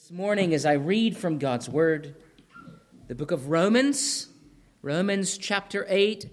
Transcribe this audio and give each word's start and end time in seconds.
This 0.00 0.12
morning, 0.12 0.54
as 0.54 0.64
I 0.64 0.72
read 0.72 1.14
from 1.14 1.36
God's 1.36 1.68
Word, 1.68 2.16
the 3.08 3.14
book 3.14 3.32
of 3.32 3.50
Romans, 3.50 4.28
Romans 4.80 5.36
chapter 5.36 5.84
8, 5.90 6.26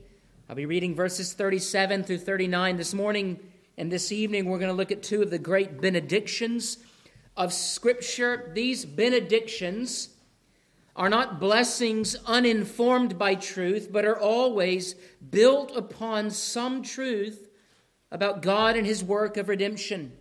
I'll 0.47 0.55
be 0.55 0.65
reading 0.65 0.95
verses 0.95 1.33
37 1.33 2.05
through 2.05 2.19
39 2.19 2.77
this 2.77 2.93
morning. 2.93 3.41
And 3.77 3.91
this 3.91 4.09
evening, 4.13 4.45
we're 4.45 4.57
going 4.57 4.71
to 4.71 4.73
look 4.73 4.93
at 4.93 5.03
two 5.03 5.21
of 5.21 5.31
the 5.31 5.37
great 5.37 5.81
benedictions 5.81 6.77
of 7.35 7.51
Scripture. 7.51 8.51
These 8.55 8.85
benedictions 8.85 10.15
are 10.95 11.09
not 11.09 11.41
blessings 11.41 12.15
uninformed 12.25 13.19
by 13.19 13.35
truth, 13.35 13.89
but 13.91 14.05
are 14.05 14.17
always 14.17 14.95
built 15.29 15.75
upon 15.75 16.31
some 16.31 16.83
truth 16.83 17.49
about 18.13 18.41
God 18.41 18.77
and 18.77 18.87
His 18.87 19.03
work 19.03 19.35
of 19.35 19.49
redemption. 19.49 20.13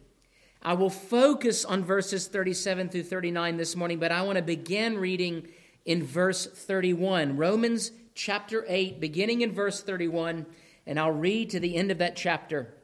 I 0.67 0.73
will 0.73 0.91
focus 0.91 1.65
on 1.65 1.85
verses 1.85 2.27
37 2.27 2.89
through 2.89 3.05
39 3.05 3.57
this 3.57 3.77
morning, 3.77 4.01
but 4.01 4.11
I 4.11 4.23
want 4.23 4.35
to 4.35 4.43
begin 4.43 4.99
reading 4.99 5.47
in 5.85 6.03
verse 6.03 6.45
31. 6.45 7.37
Romans 7.37 7.93
chapter 8.17 8.65
8, 8.67 8.99
beginning 8.99 9.43
in 9.43 9.53
verse 9.53 9.81
31, 9.81 10.45
and 10.85 10.99
I'll 10.99 11.13
read 11.13 11.51
to 11.51 11.61
the 11.61 11.77
end 11.77 11.93
of 11.93 11.99
that 11.99 12.17
chapter. 12.17 12.75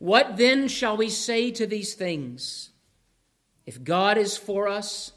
What 0.00 0.36
then 0.36 0.66
shall 0.66 0.96
we 0.96 1.10
say 1.10 1.52
to 1.52 1.64
these 1.64 1.94
things? 1.94 2.70
If 3.66 3.84
God 3.84 4.18
is 4.18 4.36
for 4.36 4.66
us, 4.66 5.12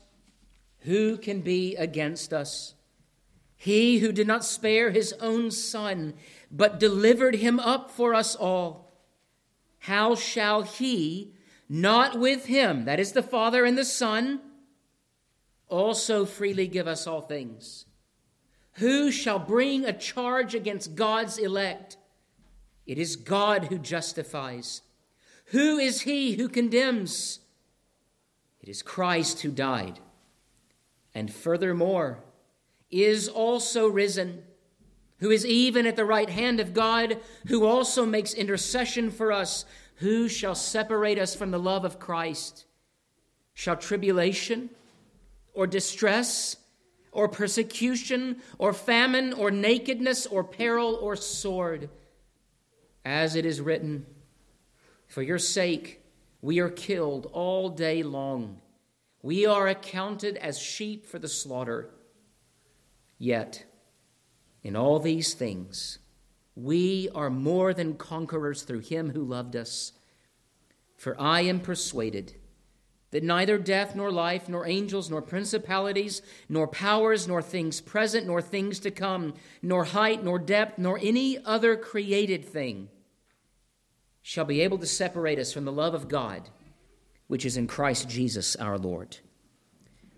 who 0.81 1.17
can 1.17 1.42
be 1.42 1.76
against 1.76 2.34
us? 2.34 2.76
He 3.55 3.98
who 3.98 4.12
did 4.12 4.28
not 4.28 4.45
spare 4.45 4.92
his 4.92 5.12
own 5.14 5.50
son, 5.50 6.14
but 6.52 6.80
delivered 6.80 7.38
him 7.38 7.59
up 7.59 7.90
for 7.90 8.14
us 8.14 8.36
all, 8.36 8.94
how 9.80 10.14
shall 10.14 10.62
he? 10.62 11.34
Not 11.70 12.20
with 12.20 12.45
him, 12.45 12.85
that 12.85 12.99
is 12.99 13.13
the 13.13 13.23
Father 13.23 13.66
and 13.66 13.77
the 13.77 13.85
Son, 13.85 14.41
also 15.67 16.26
freely 16.26 16.67
give 16.67 16.88
us 16.88 17.08
all 17.08 17.22
things. 17.22 17.86
Who 18.73 19.11
shall 19.11 19.39
bring 19.39 19.86
a 19.86 19.94
charge 19.94 20.55
against 20.55 20.95
God's 20.95 21.38
elect? 21.38 21.97
It 22.86 22.97
is 22.97 23.16
God 23.16 23.66
who 23.66 23.78
justifies. 23.78 24.81
Who 25.47 25.78
is 25.78 26.02
he 26.02 26.33
who 26.33 26.50
condemns? 26.50 27.39
It 28.61 28.70
is 28.70 28.81
Christ 28.81 29.42
who 29.42 29.52
died, 29.52 30.00
and 31.14 31.33
furthermore 31.33 32.23
is 32.89 33.27
also 33.27 33.88
risen, 33.88 34.44
who 35.17 35.31
is 35.31 35.45
even 35.45 35.86
at 35.86 35.95
the 35.95 36.05
right 36.05 36.30
hand 36.30 36.59
of 36.59 36.73
God, 36.73 37.20
who 37.48 37.66
also 37.66 38.05
makes 38.05 38.33
intercession 38.33 39.11
for 39.11 39.31
us. 39.31 39.66
Who 39.95 40.27
shall 40.27 40.55
separate 40.55 41.19
us 41.19 41.36
from 41.36 41.52
the 41.52 41.59
love 41.59 41.86
of 41.86 41.99
Christ? 41.99 42.66
Shall 43.53 43.77
tribulation 43.77 44.69
or 45.53 45.67
distress 45.67 46.55
or 47.11 47.27
persecution 47.27 48.41
or 48.58 48.73
famine 48.73 49.33
or 49.33 49.52
nakedness 49.52 50.25
or 50.25 50.44
peril 50.44 50.95
or 50.95 51.16
sword? 51.16 51.89
As 53.05 53.36
it 53.36 53.45
is 53.45 53.61
written, 53.61 54.05
For 55.08 55.21
your 55.21 55.39
sake 55.39 56.02
we 56.41 56.59
are 56.59 56.69
killed 56.69 57.30
all 57.31 57.69
day 57.69 58.03
long. 58.03 58.59
We 59.21 59.45
are 59.45 59.67
accounted 59.67 60.36
as 60.38 60.59
sheep 60.59 61.05
for 61.05 61.17
the 61.17 61.30
slaughter. 61.30 61.89
Yet, 63.17 63.66
in 64.64 64.75
all 64.75 64.99
these 64.99 65.33
things, 65.33 65.99
we 66.56 67.09
are 67.16 67.30
more 67.30 67.73
than 67.73 67.96
conquerors 67.96 68.64
through 68.64 68.80
him 68.80 69.12
who 69.12 69.23
loved 69.23 69.56
us. 69.56 69.94
For 70.95 71.20
I 71.20 71.42
am 71.42 71.60
persuaded 71.60 72.36
that 73.12 73.23
neither 73.23 73.60
death, 73.60 73.95
nor 73.95 74.12
life, 74.12 74.50
nor 74.50 74.66
angels, 74.66 75.10
nor 75.10 75.22
principalities, 75.22 76.23
nor 76.50 76.68
powers, 76.68 77.28
nor 77.28 77.44
things 77.44 77.80
present, 77.80 78.26
nor 78.26 78.42
things 78.42 78.80
to 78.80 78.90
come, 78.90 79.36
nor 79.62 79.84
height, 79.84 80.23
nor 80.23 80.40
depth, 80.40 80.80
nor 80.80 80.98
any 81.00 81.38
other 81.45 81.76
created 81.76 82.44
thing 82.44 82.89
shall 84.23 84.45
be 84.45 84.61
able 84.61 84.80
to 84.80 84.88
separate 84.88 85.38
us 85.38 85.54
from 85.54 85.64
the 85.64 85.72
love 85.72 85.94
of 85.94 86.08
God, 86.08 86.50
which 87.27 87.45
is 87.45 87.56
in 87.56 87.67
Christ 87.67 88.10
Jesus 88.10 88.56
our 88.56 88.80
Lord. 88.80 89.17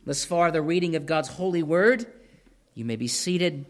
Thus 0.06 0.24
far, 0.24 0.50
the 0.50 0.62
reading 0.62 0.96
of 0.96 1.06
God's 1.06 1.30
holy 1.30 1.64
word. 1.64 2.06
You 2.76 2.86
may 2.86 2.96
be 2.96 3.08
seated. 3.08 3.66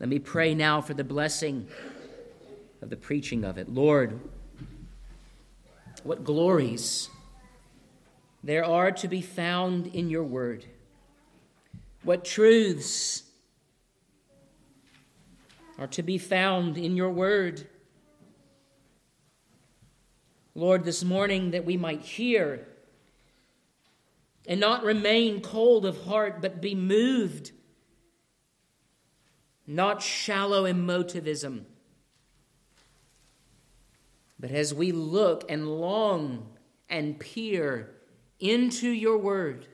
Let 0.00 0.08
me 0.08 0.20
pray 0.20 0.54
now 0.54 0.80
for 0.80 0.94
the 0.94 1.02
blessing 1.02 1.66
of 2.80 2.88
the 2.88 2.96
preaching 2.96 3.44
of 3.44 3.58
it. 3.58 3.68
Lord, 3.68 4.20
what 6.04 6.22
glories 6.22 7.08
there 8.44 8.64
are 8.64 8.92
to 8.92 9.08
be 9.08 9.20
found 9.20 9.88
in 9.88 10.08
your 10.08 10.22
word. 10.22 10.64
What 12.04 12.24
truths 12.24 13.24
are 15.78 15.88
to 15.88 16.02
be 16.02 16.16
found 16.16 16.78
in 16.78 16.96
your 16.96 17.10
word. 17.10 17.66
Lord, 20.54 20.84
this 20.84 21.02
morning 21.02 21.50
that 21.50 21.64
we 21.64 21.76
might 21.76 22.02
hear 22.02 22.68
and 24.46 24.60
not 24.60 24.84
remain 24.84 25.40
cold 25.40 25.84
of 25.84 26.04
heart, 26.04 26.40
but 26.40 26.60
be 26.60 26.76
moved 26.76 27.50
not 29.68 30.02
shallow 30.02 30.64
emotivism. 30.64 31.60
But 34.40 34.50
as 34.50 34.72
we 34.72 34.92
look 34.92 35.44
and 35.50 35.68
long 35.68 36.48
and 36.88 37.20
peer 37.20 37.90
into 38.40 38.88
your 38.88 39.18
word, 39.18 39.66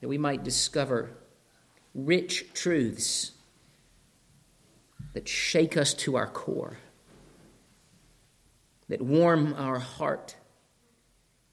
that 0.00 0.08
we 0.08 0.16
might 0.16 0.44
discover 0.44 1.10
rich 1.92 2.46
truths 2.54 3.32
that 5.12 5.28
shake 5.28 5.76
us 5.76 5.92
to 5.92 6.14
our 6.16 6.28
core, 6.28 6.78
that 8.88 9.02
warm 9.02 9.54
our 9.54 9.80
heart, 9.80 10.36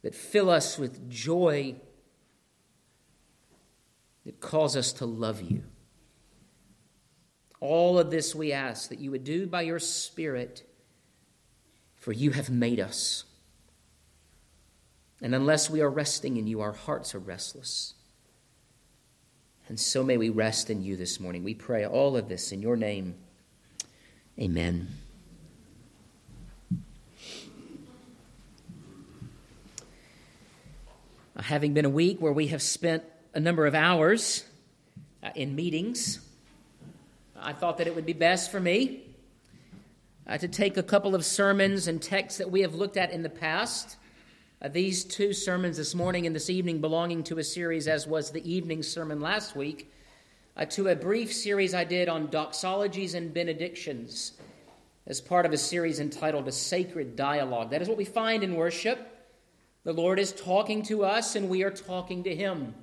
that 0.04 0.14
fill 0.14 0.52
us 0.52 0.78
with 0.78 1.10
joy 1.10 1.76
that 4.28 4.42
calls 4.42 4.76
us 4.76 4.92
to 4.92 5.06
love 5.06 5.42
you. 5.42 5.64
All 7.62 7.98
of 7.98 8.12
this 8.12 8.36
we 8.36 8.52
ask 8.52 8.90
that 8.90 9.00
you 9.00 9.10
would 9.12 9.24
do 9.24 9.48
by 9.48 9.62
your 9.62 9.80
Spirit, 9.80 10.70
for 11.96 12.12
you 12.12 12.32
have 12.32 12.50
made 12.50 12.82
us. 12.82 13.24
And 15.22 15.34
unless 15.34 15.70
we 15.70 15.80
are 15.80 15.90
resting 15.90 16.36
in 16.36 16.46
you, 16.46 16.60
our 16.60 16.74
hearts 16.74 17.16
are 17.16 17.20
restless. 17.20 17.94
And 19.70 19.80
so 19.80 20.04
may 20.04 20.18
we 20.18 20.28
rest 20.28 20.70
in 20.70 20.84
you 20.84 20.98
this 20.98 21.22
morning. 21.22 21.46
We 21.46 21.54
pray 21.54 21.86
all 21.86 22.18
of 22.18 22.28
this 22.28 22.52
in 22.52 22.62
your 22.62 22.76
name. 22.76 23.16
Amen. 24.38 24.90
Having 31.40 31.76
been 31.76 31.86
a 31.86 31.90
week 31.90 32.20
where 32.20 32.34
we 32.34 32.48
have 32.48 32.62
spent 32.62 33.04
a 33.38 33.40
number 33.40 33.68
of 33.68 33.76
hours 33.76 34.44
uh, 35.22 35.30
in 35.36 35.56
meetings, 35.56 36.22
I 37.40 37.54
thought 37.54 37.78
that 37.78 37.86
it 37.86 37.94
would 37.94 38.08
be 38.08 38.14
best 38.14 38.50
for 38.50 38.60
me 38.60 39.04
uh, 40.26 40.40
to 40.40 40.48
take 40.48 40.76
a 40.76 40.82
couple 40.82 41.14
of 41.14 41.24
sermons 41.24 41.88
and 41.88 42.02
texts 42.02 42.40
that 42.40 42.50
we 42.50 42.62
have 42.62 42.74
looked 42.74 42.98
at 42.98 43.12
in 43.12 43.22
the 43.22 43.30
past. 43.30 43.98
Uh, 44.60 44.70
these 44.70 45.04
two 45.04 45.34
sermons 45.34 45.78
this 45.78 45.94
morning 45.94 46.26
and 46.26 46.36
this 46.36 46.50
evening 46.50 46.82
belonging 46.82 47.22
to 47.26 47.38
a 47.38 47.44
series, 47.44 47.88
as 47.88 48.08
was 48.08 48.32
the 48.32 48.52
evening 48.52 48.82
sermon 48.82 49.22
last 49.22 49.56
week, 49.56 49.94
uh, 50.56 50.66
to 50.66 50.88
a 50.88 50.96
brief 50.96 51.32
series 51.32 51.76
I 51.76 51.84
did 51.84 52.10
on 52.10 52.30
doxologies 52.30 53.14
and 53.14 53.32
benedictions 53.32 54.32
as 55.06 55.22
part 55.22 55.46
of 55.46 55.54
a 55.54 55.60
series 55.60 56.00
entitled 56.00 56.48
A 56.48 56.52
Sacred 56.52 57.16
Dialogue. 57.16 57.70
That 57.70 57.84
is 57.84 57.88
what 57.88 58.00
we 58.00 58.06
find 58.06 58.44
in 58.44 58.56
worship. 58.56 58.98
The 59.84 59.94
Lord 59.94 60.18
is 60.18 60.32
talking 60.32 60.82
to 60.86 61.06
us, 61.06 61.36
and 61.36 61.50
we 61.50 61.62
are 61.62 61.70
talking 61.70 62.24
to 62.24 62.36
Him 62.36 62.74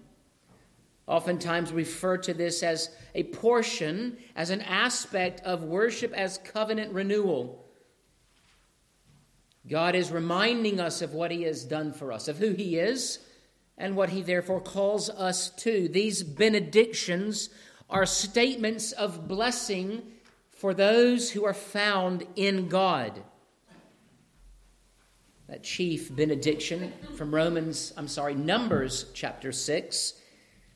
oftentimes 1.06 1.72
refer 1.72 2.16
to 2.18 2.34
this 2.34 2.62
as 2.62 2.90
a 3.14 3.24
portion, 3.24 4.16
as 4.34 4.50
an 4.50 4.62
aspect 4.62 5.40
of 5.42 5.62
worship 5.62 6.12
as 6.12 6.38
covenant 6.38 6.92
renewal. 6.92 7.64
God 9.68 9.94
is 9.94 10.10
reminding 10.10 10.80
us 10.80 11.02
of 11.02 11.14
what 11.14 11.30
He 11.30 11.42
has 11.42 11.64
done 11.64 11.92
for 11.92 12.12
us, 12.12 12.28
of 12.28 12.38
who 12.38 12.52
He 12.52 12.78
is, 12.78 13.18
and 13.76 13.96
what 13.96 14.10
He 14.10 14.22
therefore 14.22 14.60
calls 14.60 15.10
us 15.10 15.50
to. 15.56 15.88
These 15.88 16.22
benedictions 16.22 17.50
are 17.88 18.06
statements 18.06 18.92
of 18.92 19.28
blessing 19.28 20.02
for 20.50 20.74
those 20.74 21.30
who 21.30 21.44
are 21.44 21.54
found 21.54 22.26
in 22.36 22.68
God. 22.68 23.22
That 25.48 25.62
chief 25.62 26.14
benediction 26.14 26.92
from 27.16 27.34
Romans, 27.34 27.92
I'm 27.96 28.08
sorry, 28.08 28.34
Numbers 28.34 29.06
chapter 29.12 29.52
6 29.52 30.14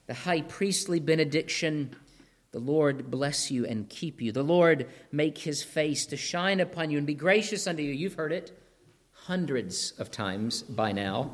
the 0.09 0.15
high 0.15 0.41
priestly 0.41 0.99
benediction 0.99 1.95
the 2.51 2.59
Lord 2.59 3.11
bless 3.11 3.51
you 3.51 3.67
and 3.67 3.89
keep 3.91 4.23
you. 4.23 4.33
The 4.33 4.43
Lord 4.43 4.89
make 5.13 5.37
his 5.37 5.63
face 5.63 6.07
to 6.07 6.17
shine 6.17 6.61
upon 6.61 6.91
you 6.91 6.97
and 6.97 7.07
be 7.07 7.15
gracious 7.15 7.67
unto 7.67 7.83
you. 7.83 7.93
You've 7.93 8.15
heard 8.15 8.33
it. 8.33 8.59
hundreds 9.29 9.93
of 9.99 10.11
times 10.11 10.63
by 10.63 10.91
now, 10.91 11.31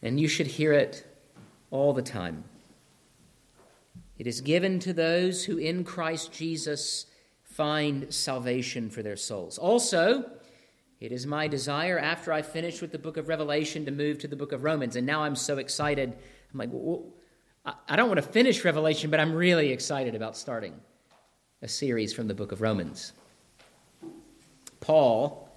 and 0.00 0.20
you 0.20 0.28
should 0.28 0.46
hear 0.46 0.72
it 0.72 1.04
all 1.72 1.92
the 1.92 2.02
time. 2.02 2.44
It 4.16 4.28
is 4.28 4.40
given 4.40 4.78
to 4.80 4.92
those 4.92 5.44
who 5.44 5.58
in 5.58 5.82
Christ 5.82 6.32
Jesus 6.32 7.06
find 7.42 8.14
salvation 8.14 8.90
for 8.90 9.02
their 9.02 9.16
souls. 9.16 9.58
Also, 9.58 10.30
it 11.00 11.10
is 11.10 11.26
my 11.26 11.48
desire 11.48 11.98
after 11.98 12.32
I 12.32 12.42
finish 12.42 12.80
with 12.80 12.92
the 12.92 12.98
book 12.98 13.16
of 13.16 13.26
Revelation 13.26 13.84
to 13.84 13.90
move 13.90 14.18
to 14.18 14.28
the 14.28 14.36
book 14.36 14.52
of 14.52 14.62
Romans. 14.62 14.94
And 14.94 15.06
now 15.06 15.22
I'm 15.22 15.36
so 15.36 15.58
excited. 15.58 16.16
I'm 16.52 16.58
like, 16.58 16.70
well, 16.72 17.04
I 17.86 17.96
don't 17.96 18.08
want 18.08 18.18
to 18.18 18.26
finish 18.26 18.64
Revelation, 18.64 19.10
but 19.10 19.20
I'm 19.20 19.34
really 19.34 19.72
excited 19.72 20.14
about 20.14 20.36
starting 20.36 20.74
a 21.60 21.68
series 21.68 22.12
from 22.12 22.26
the 22.28 22.34
book 22.34 22.52
of 22.52 22.62
Romans. 22.62 23.12
Paul 24.80 25.48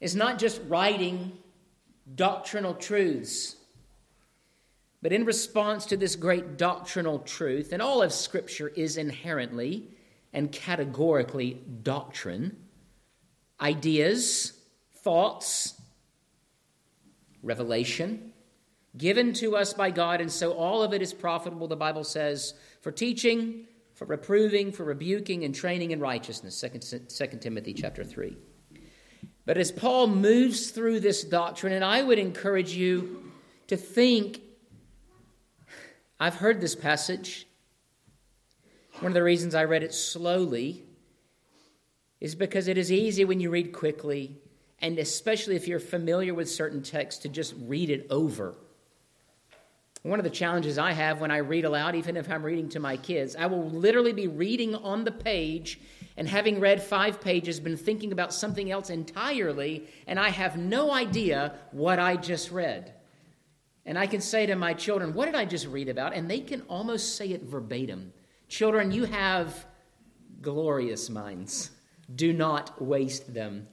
is 0.00 0.16
not 0.16 0.38
just 0.38 0.60
writing 0.66 1.32
doctrinal 2.16 2.74
truths, 2.74 3.56
but 5.02 5.12
in 5.12 5.24
response 5.24 5.86
to 5.86 5.96
this 5.96 6.16
great 6.16 6.56
doctrinal 6.56 7.20
truth, 7.20 7.72
and 7.72 7.80
all 7.80 8.02
of 8.02 8.12
Scripture 8.12 8.68
is 8.68 8.96
inherently 8.96 9.88
and 10.32 10.50
categorically 10.50 11.60
doctrine, 11.82 12.56
ideas, 13.60 14.52
thoughts, 14.96 15.80
revelation 17.42 18.32
given 18.96 19.32
to 19.34 19.56
us 19.56 19.72
by 19.72 19.90
God, 19.90 20.20
and 20.20 20.30
so 20.30 20.52
all 20.52 20.82
of 20.82 20.92
it 20.92 21.02
is 21.02 21.12
profitable, 21.12 21.66
the 21.66 21.76
Bible 21.76 22.04
says, 22.04 22.54
for 22.80 22.92
teaching, 22.92 23.66
for 23.94 24.04
reproving, 24.04 24.72
for 24.72 24.84
rebuking, 24.84 25.44
and 25.44 25.54
training 25.54 25.90
in 25.90 26.00
righteousness. 26.00 26.62
2, 26.62 27.26
Timothy 27.38 27.74
chapter 27.74 28.04
3. 28.04 28.36
But 29.46 29.58
as 29.58 29.70
Paul 29.70 30.06
moves 30.06 30.70
through 30.70 31.00
this 31.00 31.22
doctrine, 31.24 31.72
and 31.72 31.84
I 31.84 32.02
would 32.02 32.18
encourage 32.18 32.72
you 32.72 33.32
to 33.66 33.76
think 33.76 34.40
I've 36.18 36.36
heard 36.36 36.60
this 36.60 36.74
passage. 36.74 37.46
One 39.00 39.10
of 39.10 39.14
the 39.14 39.22
reasons 39.22 39.54
I 39.54 39.64
read 39.64 39.82
it 39.82 39.92
slowly 39.92 40.84
is 42.20 42.34
because 42.34 42.68
it 42.68 42.78
is 42.78 42.90
easy 42.90 43.24
when 43.24 43.40
you 43.40 43.50
read 43.50 43.72
quickly, 43.72 44.38
and 44.80 44.98
especially 44.98 45.56
if 45.56 45.68
you're 45.68 45.80
familiar 45.80 46.32
with 46.32 46.48
certain 46.48 46.82
texts, 46.82 47.22
to 47.22 47.28
just 47.28 47.54
read 47.58 47.90
it 47.90 48.06
over. 48.08 48.54
One 50.04 50.20
of 50.20 50.24
the 50.24 50.30
challenges 50.30 50.76
I 50.76 50.92
have 50.92 51.22
when 51.22 51.30
I 51.30 51.38
read 51.38 51.64
aloud, 51.64 51.94
even 51.94 52.18
if 52.18 52.28
I'm 52.30 52.44
reading 52.44 52.68
to 52.70 52.78
my 52.78 52.98
kids, 52.98 53.34
I 53.36 53.46
will 53.46 53.70
literally 53.70 54.12
be 54.12 54.28
reading 54.28 54.74
on 54.74 55.02
the 55.02 55.10
page 55.10 55.80
and 56.18 56.28
having 56.28 56.60
read 56.60 56.82
five 56.82 57.22
pages, 57.22 57.58
been 57.58 57.78
thinking 57.78 58.12
about 58.12 58.34
something 58.34 58.70
else 58.70 58.90
entirely, 58.90 59.88
and 60.06 60.20
I 60.20 60.28
have 60.28 60.58
no 60.58 60.92
idea 60.92 61.54
what 61.72 61.98
I 61.98 62.16
just 62.16 62.50
read. 62.50 62.92
And 63.86 63.98
I 63.98 64.06
can 64.06 64.20
say 64.20 64.44
to 64.44 64.56
my 64.56 64.74
children, 64.74 65.14
What 65.14 65.24
did 65.24 65.34
I 65.36 65.46
just 65.46 65.66
read 65.68 65.88
about? 65.88 66.12
And 66.12 66.30
they 66.30 66.40
can 66.40 66.60
almost 66.68 67.16
say 67.16 67.28
it 67.30 67.44
verbatim. 67.44 68.12
Children, 68.48 68.92
you 68.92 69.06
have 69.06 69.64
glorious 70.42 71.08
minds. 71.08 71.70
Do 72.14 72.34
not 72.34 72.78
waste 72.80 73.32
them, 73.32 73.68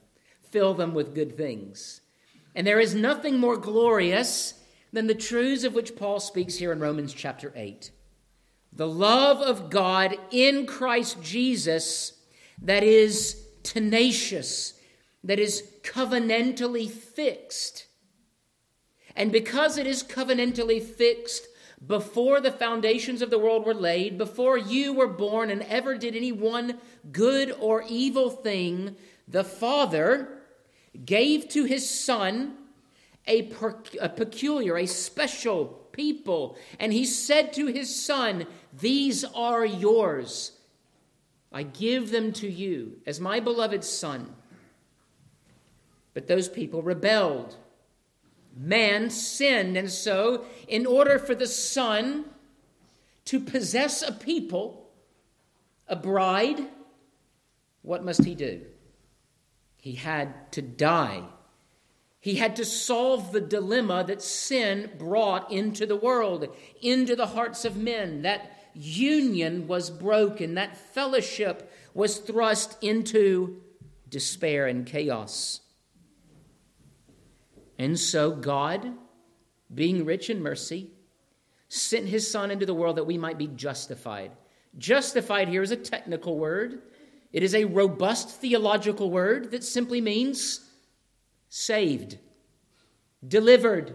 fill 0.50 0.75
them 0.75 0.94
with 0.94 1.13
good 1.13 1.36
things. 1.36 2.00
And 2.56 2.66
there 2.66 2.80
is 2.80 2.95
nothing 2.95 3.38
more 3.38 3.57
glorious 3.57 4.61
than 4.92 5.08
the 5.08 5.16
truths 5.16 5.64
of 5.64 5.74
which 5.74 5.96
Paul 5.96 6.20
speaks 6.20 6.56
here 6.56 6.72
in 6.72 6.80
Romans 6.80 7.14
chapter 7.14 7.52
8. 7.56 7.92
The 8.74 8.88
love 8.88 9.42
of 9.42 9.70
God 9.70 10.18
in 10.32 10.66
Christ 10.66 11.22
Jesus 11.22 12.14
that 12.62 12.84
is 12.84 13.44
tenacious, 13.64 14.74
that 15.24 15.40
is 15.40 15.64
covenantally 15.84 16.90
fixed. 16.90 17.88
And 19.16 19.32
because 19.32 19.78
it 19.78 19.88
is 19.88 20.04
covenantally 20.04 20.82
fixed 20.82 21.48
before 21.86 22.40
the 22.40 22.52
foundations 22.52 23.22
of 23.22 23.30
the 23.30 23.40
world 23.40 23.66
were 23.66 23.74
laid, 23.74 24.18
before 24.18 24.58
you 24.58 24.94
were 24.94 25.08
born 25.08 25.50
and 25.50 25.64
ever 25.64 25.98
did 25.98 26.16
any 26.16 26.32
one 26.32 26.80
good 27.12 27.52
or 27.60 27.84
evil 27.88 28.30
thing, 28.30 28.96
the 29.28 29.44
Father 29.44 30.38
gave 31.06 31.50
to 31.50 31.66
his 31.66 31.90
Son 31.90 32.56
a, 33.27 33.44
per, 33.44 33.81
a 34.00 34.09
peculiar, 34.09 34.77
a 34.77 34.85
special 34.85 35.65
people. 35.91 36.57
And 36.79 36.94
he 36.94 37.06
said 37.06 37.53
to 37.53 37.68
his 37.68 37.94
Son, 37.94 38.47
These 38.73 39.23
are 39.23 39.65
yours. 39.65 40.53
I 41.51 41.63
give 41.63 42.12
them 42.12 42.31
to 42.33 42.50
you 42.50 42.97
as 43.06 43.19
my 43.19 43.39
beloved 43.39 43.83
Son. 43.83 44.35
But 46.13 46.27
those 46.27 46.50
people 46.50 46.81
rebelled. 46.81 47.56
Man 48.56 49.09
sinned, 49.09 49.77
and 49.77 49.89
so, 49.89 50.45
in 50.68 50.85
order 50.85 51.18
for 51.18 51.33
the 51.33 51.47
Son 51.47 52.25
to 53.25 53.39
possess 53.39 54.01
a 54.01 54.12
people, 54.12 54.89
a 55.88 55.95
bride, 55.95 56.59
what 57.81 58.03
must 58.03 58.25
he 58.25 58.35
do? 58.35 58.62
He 59.77 59.94
had 59.94 60.51
to 60.51 60.62
die 60.62 61.23
he 62.21 62.35
had 62.35 62.56
to 62.57 62.65
solve 62.65 63.31
the 63.31 63.41
dilemma 63.41 64.03
that 64.07 64.21
sin 64.21 64.91
brought 65.00 65.51
into 65.51 65.88
the 65.88 65.95
world, 65.95 66.47
into 66.79 67.15
the 67.15 67.25
hearts 67.25 67.65
of 67.65 67.75
men. 67.75 68.21
That 68.21 68.69
union 68.75 69.68
was 69.68 69.89
broken, 69.89 70.53
that 70.53 70.77
fellowship 70.77 71.73
was 71.95 72.19
thrust 72.19 72.77
into 72.83 73.62
despair 74.07 74.68
and 74.68 74.85
chaos. 74.85 75.62
And 77.79 78.00
so 78.00 78.29
God, 78.29 78.94
being 79.73 80.06
rich 80.06 80.29
in 80.29 80.44
mercy, 80.44 80.91
sent 81.69 82.07
his 82.07 82.29
Son 82.29 82.51
into 82.51 82.68
the 82.68 82.75
world 82.75 82.97
that 82.97 83.07
we 83.07 83.18
might 83.18 83.39
be 83.39 83.47
justified. 83.47 84.31
Justified 84.77 85.47
here 85.50 85.63
is 85.63 85.71
a 85.71 85.75
technical 85.75 86.38
word, 86.38 86.83
it 87.33 87.41
is 87.41 87.56
a 87.56 87.65
robust 87.65 88.29
theological 88.29 89.09
word 89.09 89.50
that 89.51 89.63
simply 89.63 90.01
means 90.01 90.68
saved, 91.53 92.18
delivered, 93.27 93.94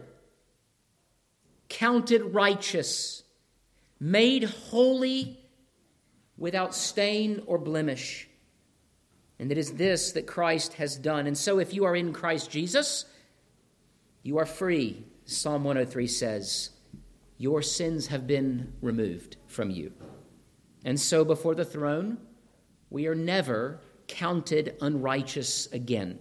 counted 1.71 2.23
righteous, 2.35 3.23
made 3.99 4.45
holy 4.45 5.41
without 6.37 6.75
stain 6.75 7.43
or 7.47 7.57
blemish. 7.57 8.29
And 9.39 9.51
it 9.51 9.57
is 9.57 9.73
this 9.73 10.13
that 10.13 10.27
Christ 10.27 10.75
has 10.75 10.97
done. 10.97 11.27
And 11.27 11.37
so, 11.37 11.59
if 11.59 11.73
you 11.73 11.87
are 11.87 11.97
in 11.97 12.13
Christ 12.13 12.51
Jesus, 12.51 13.07
you 14.23 14.37
are 14.37 14.47
free. 14.47 15.05
Psalm 15.25 15.65
103 15.65 16.07
says, 16.07 16.71
Your 17.39 17.63
sins 17.63 18.09
have 18.09 18.27
been 18.27 18.75
removed 18.83 19.39
from 19.47 19.71
you. 19.71 19.93
And 20.85 21.01
so, 21.01 21.25
before 21.25 21.55
the 21.55 21.65
throne, 21.65 22.19
we 22.91 23.07
are 23.07 23.15
never 23.15 23.81
counted 24.09 24.77
unrighteous 24.83 25.73
again. 25.73 26.19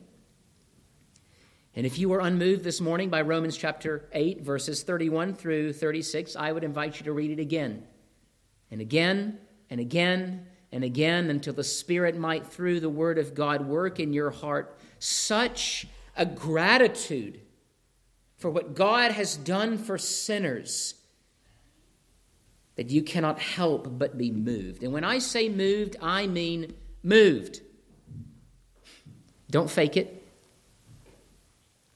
And 1.76 1.86
if 1.86 2.00
you 2.00 2.08
were 2.08 2.20
unmoved 2.20 2.64
this 2.64 2.80
morning 2.80 3.10
by 3.10 3.22
Romans 3.22 3.58
chapter 3.58 4.08
8, 4.14 4.42
verses 4.42 4.84
31 4.84 5.34
through 5.34 5.74
36, 5.74 6.38
I 6.38 6.54
would 6.54 6.64
invite 6.64 7.00
you 7.00 7.04
to 7.04 7.12
read 7.12 7.32
it 7.32 7.40
again 7.40 7.86
and 8.72 8.80
again 8.80 9.40
and 9.70 9.82
again 9.82 10.46
and 10.72 10.86
again 10.86 11.30
until 11.30 11.54
the 11.54 11.66
Spirit 11.66 12.18
might, 12.18 12.48
through 12.48 12.80
the 12.80 12.90
Word 12.90 13.18
of 13.18 13.36
God, 13.36 13.68
work 13.68 14.00
in 14.00 14.14
your 14.14 14.32
heart 14.32 14.78
such 15.00 15.86
a 16.16 16.26
gratitude 16.26 17.42
for 18.38 18.50
what 18.50 18.74
God 18.74 19.12
has 19.12 19.36
done 19.36 19.78
for 19.78 19.98
sinners 19.98 20.96
that 22.78 22.90
you 22.90 23.04
cannot 23.04 23.40
help 23.40 24.00
but 24.00 24.18
be 24.18 24.32
moved. 24.32 24.82
And 24.82 24.94
when 24.94 25.04
I 25.04 25.20
say 25.20 25.50
moved, 25.50 25.98
I 26.02 26.28
mean 26.28 26.74
moved. 27.04 27.60
Don't 29.50 29.70
fake 29.70 29.98
it 29.98 30.25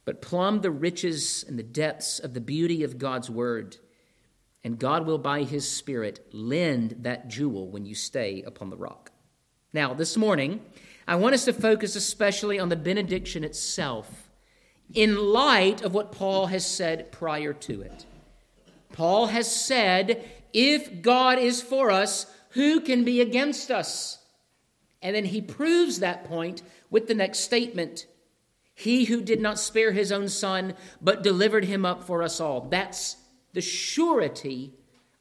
but 0.09 0.23
plumb 0.23 0.61
the 0.61 0.71
riches 0.71 1.45
and 1.47 1.59
the 1.59 1.61
depths 1.61 2.17
of 2.17 2.33
the 2.33 2.41
beauty 2.41 2.83
of 2.83 2.97
God's 2.97 3.29
word. 3.29 3.77
And 4.63 4.79
God 4.79 5.05
will, 5.05 5.19
by 5.19 5.43
his 5.43 5.69
Spirit, 5.69 6.25
lend 6.31 6.95
that 7.01 7.27
jewel 7.27 7.69
when 7.69 7.85
you 7.85 7.93
stay 7.93 8.41
upon 8.41 8.71
the 8.71 8.75
rock. 8.75 9.11
Now, 9.71 9.93
this 9.93 10.17
morning, 10.17 10.61
I 11.07 11.13
want 11.13 11.35
us 11.35 11.45
to 11.45 11.53
focus 11.53 11.95
especially 11.95 12.57
on 12.57 12.69
the 12.69 12.75
benediction 12.75 13.43
itself 13.43 14.31
in 14.95 15.15
light 15.15 15.83
of 15.83 15.93
what 15.93 16.11
Paul 16.11 16.47
has 16.47 16.65
said 16.65 17.11
prior 17.11 17.53
to 17.53 17.81
it. 17.83 18.07
Paul 18.91 19.27
has 19.27 19.55
said, 19.55 20.27
If 20.53 21.03
God 21.03 21.37
is 21.37 21.61
for 21.61 21.91
us, 21.91 22.25
who 22.53 22.81
can 22.81 23.03
be 23.03 23.21
against 23.21 23.69
us? 23.69 24.17
And 25.03 25.15
then 25.15 25.25
he 25.25 25.39
proves 25.39 25.99
that 25.99 26.23
point 26.23 26.63
with 26.89 27.07
the 27.07 27.13
next 27.13 27.41
statement 27.41 28.07
he 28.79 29.03
who 29.05 29.19
did 29.19 29.41
not 29.41 29.59
spare 29.59 29.91
his 29.91 30.09
own 30.09 30.29
son, 30.29 30.73
but 31.01 31.21
delivered 31.21 31.65
him 31.65 31.85
up 31.85 32.01
for 32.01 32.23
us 32.23 32.39
all. 32.39 32.61
That's 32.61 33.17
the 33.51 33.59
surety 33.59 34.73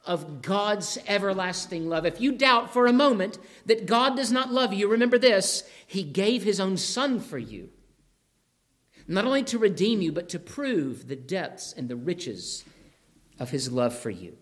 of 0.06 0.42
God's 0.42 0.96
everlasting 1.08 1.88
love. 1.88 2.06
If 2.06 2.20
you 2.20 2.30
doubt 2.30 2.72
for 2.72 2.86
a 2.86 2.92
moment 2.92 3.36
that 3.66 3.84
God 3.84 4.16
does 4.16 4.30
not 4.30 4.52
love 4.52 4.72
you, 4.72 4.86
remember 4.86 5.18
this 5.18 5.68
He 5.84 6.04
gave 6.04 6.44
His 6.44 6.60
own 6.60 6.76
Son 6.76 7.18
for 7.18 7.36
you. 7.36 7.70
not 9.08 9.24
only 9.24 9.42
to 9.42 9.58
redeem 9.58 10.02
you, 10.02 10.12
but 10.12 10.28
to 10.28 10.38
prove 10.38 11.08
the 11.08 11.16
depths 11.16 11.72
and 11.72 11.88
the 11.88 11.96
riches 11.96 12.64
of 13.40 13.50
his 13.50 13.72
love 13.72 13.98
for 13.98 14.10
you. 14.10 14.36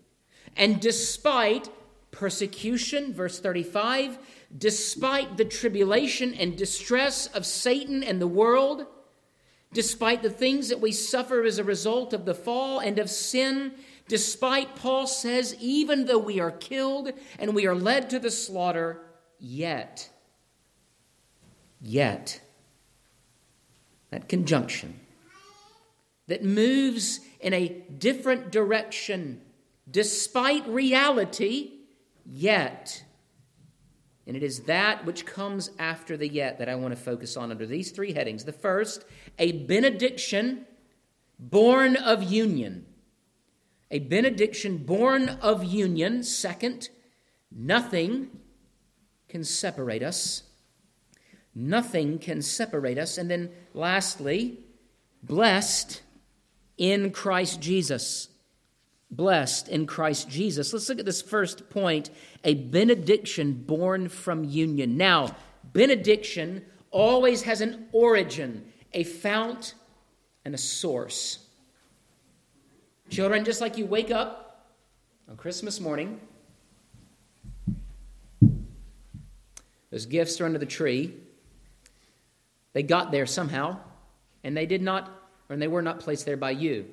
And 0.55 0.79
despite 0.79 1.69
persecution, 2.11 3.13
verse 3.13 3.39
35, 3.39 4.19
despite 4.55 5.37
the 5.37 5.45
tribulation 5.45 6.35
and 6.35 6.55
distress 6.55 7.27
of 7.27 7.47
Satan 7.47 8.03
and 8.03 8.21
the 8.21 8.27
world, 8.27 8.85
despite 9.73 10.21
the 10.21 10.29
things 10.29 10.69
that 10.69 10.81
we 10.81 10.91
suffer 10.91 11.43
as 11.43 11.59
a 11.59 11.63
result 11.63 12.13
of 12.13 12.25
the 12.25 12.33
fall 12.33 12.79
and 12.79 12.99
of 12.99 13.09
sin, 13.09 13.73
despite, 14.07 14.75
Paul 14.75 15.07
says, 15.07 15.55
even 15.59 16.05
though 16.05 16.17
we 16.17 16.39
are 16.39 16.51
killed 16.51 17.11
and 17.37 17.53
we 17.53 17.67
are 17.67 17.75
led 17.75 18.09
to 18.11 18.19
the 18.19 18.31
slaughter, 18.31 19.01
yet, 19.39 20.09
yet, 21.81 22.41
that 24.09 24.29
conjunction 24.29 24.99
that 26.27 26.43
moves 26.43 27.19
in 27.39 27.53
a 27.53 27.67
different 27.97 28.51
direction 28.51 29.41
despite 29.89 30.67
reality, 30.67 31.71
yet. 32.25 33.03
And 34.27 34.35
it 34.35 34.43
is 34.43 34.61
that 34.61 35.05
which 35.05 35.25
comes 35.25 35.71
after 35.79 36.17
the 36.17 36.27
yet 36.27 36.59
that 36.59 36.67
I 36.67 36.75
want 36.75 36.93
to 36.93 37.01
focus 37.01 37.37
on 37.37 37.49
under 37.49 37.65
these 37.65 37.91
three 37.91 38.11
headings. 38.11 38.43
The 38.43 38.51
first, 38.51 39.05
a 39.39 39.53
benediction 39.53 40.65
born 41.39 41.95
of 41.95 42.23
union. 42.23 42.85
A 43.89 43.99
benediction 43.99 44.79
born 44.79 45.29
of 45.41 45.63
union. 45.63 46.23
Second, 46.23 46.89
nothing 47.49 48.29
can 49.29 49.45
separate 49.45 50.03
us. 50.03 50.43
Nothing 51.55 52.19
can 52.19 52.41
separate 52.41 52.97
us. 52.97 53.17
And 53.17 53.31
then 53.31 53.51
lastly, 53.73 54.59
blessed 55.23 56.01
in 56.77 57.11
Christ 57.11 57.61
Jesus. 57.61 58.27
Blessed 59.09 59.69
in 59.69 59.87
Christ 59.87 60.29
Jesus. 60.29 60.73
Let's 60.73 60.89
look 60.89 60.99
at 60.99 61.05
this 61.05 61.21
first 61.21 61.69
point 61.69 62.09
a 62.43 62.55
benediction 62.55 63.53
born 63.53 64.09
from 64.09 64.43
union. 64.43 64.97
Now, 64.97 65.35
benediction 65.73 66.65
always 66.91 67.43
has 67.43 67.61
an 67.61 67.87
origin, 67.93 68.65
a 68.93 69.03
fount, 69.03 69.75
and 70.43 70.53
a 70.53 70.57
source. 70.57 71.39
Children, 73.09 73.45
just 73.45 73.61
like 73.61 73.77
you 73.77 73.85
wake 73.85 74.11
up 74.11 74.75
on 75.29 75.37
Christmas 75.37 75.79
morning, 75.79 76.19
those 79.89 80.05
gifts 80.05 80.41
are 80.41 80.45
under 80.45 80.59
the 80.59 80.65
tree. 80.65 81.13
They 82.73 82.83
got 82.83 83.11
there 83.11 83.25
somehow, 83.25 83.79
and 84.43 84.55
they 84.55 84.65
did 84.65 84.81
not 84.81 85.17
and 85.49 85.61
they 85.61 85.67
were 85.67 85.81
not 85.81 85.99
placed 85.99 86.25
there 86.25 86.37
by 86.37 86.51
you. 86.51 86.85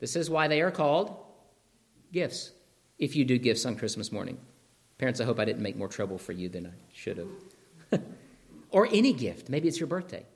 This 0.00 0.16
is 0.16 0.28
why 0.28 0.48
they 0.48 0.60
are 0.62 0.70
called 0.70 1.16
gifts, 2.12 2.52
if 2.98 3.14
you 3.16 3.24
do 3.24 3.38
gifts 3.38 3.64
on 3.66 3.76
Christmas 3.76 4.10
morning. 4.12 4.38
Parents, 4.98 5.20
I 5.20 5.24
hope 5.24 5.38
I 5.38 5.44
didn't 5.44 5.62
make 5.62 5.76
more 5.76 5.88
trouble 5.88 6.18
for 6.18 6.32
you 6.32 6.48
than 6.48 6.66
I 6.66 6.70
should 6.92 7.18
have. 7.18 8.02
or 8.70 8.88
any 8.92 9.12
gift. 9.12 9.48
Maybe 9.48 9.68
it's 9.68 9.78
your 9.78 9.86
birthday. 9.86 10.26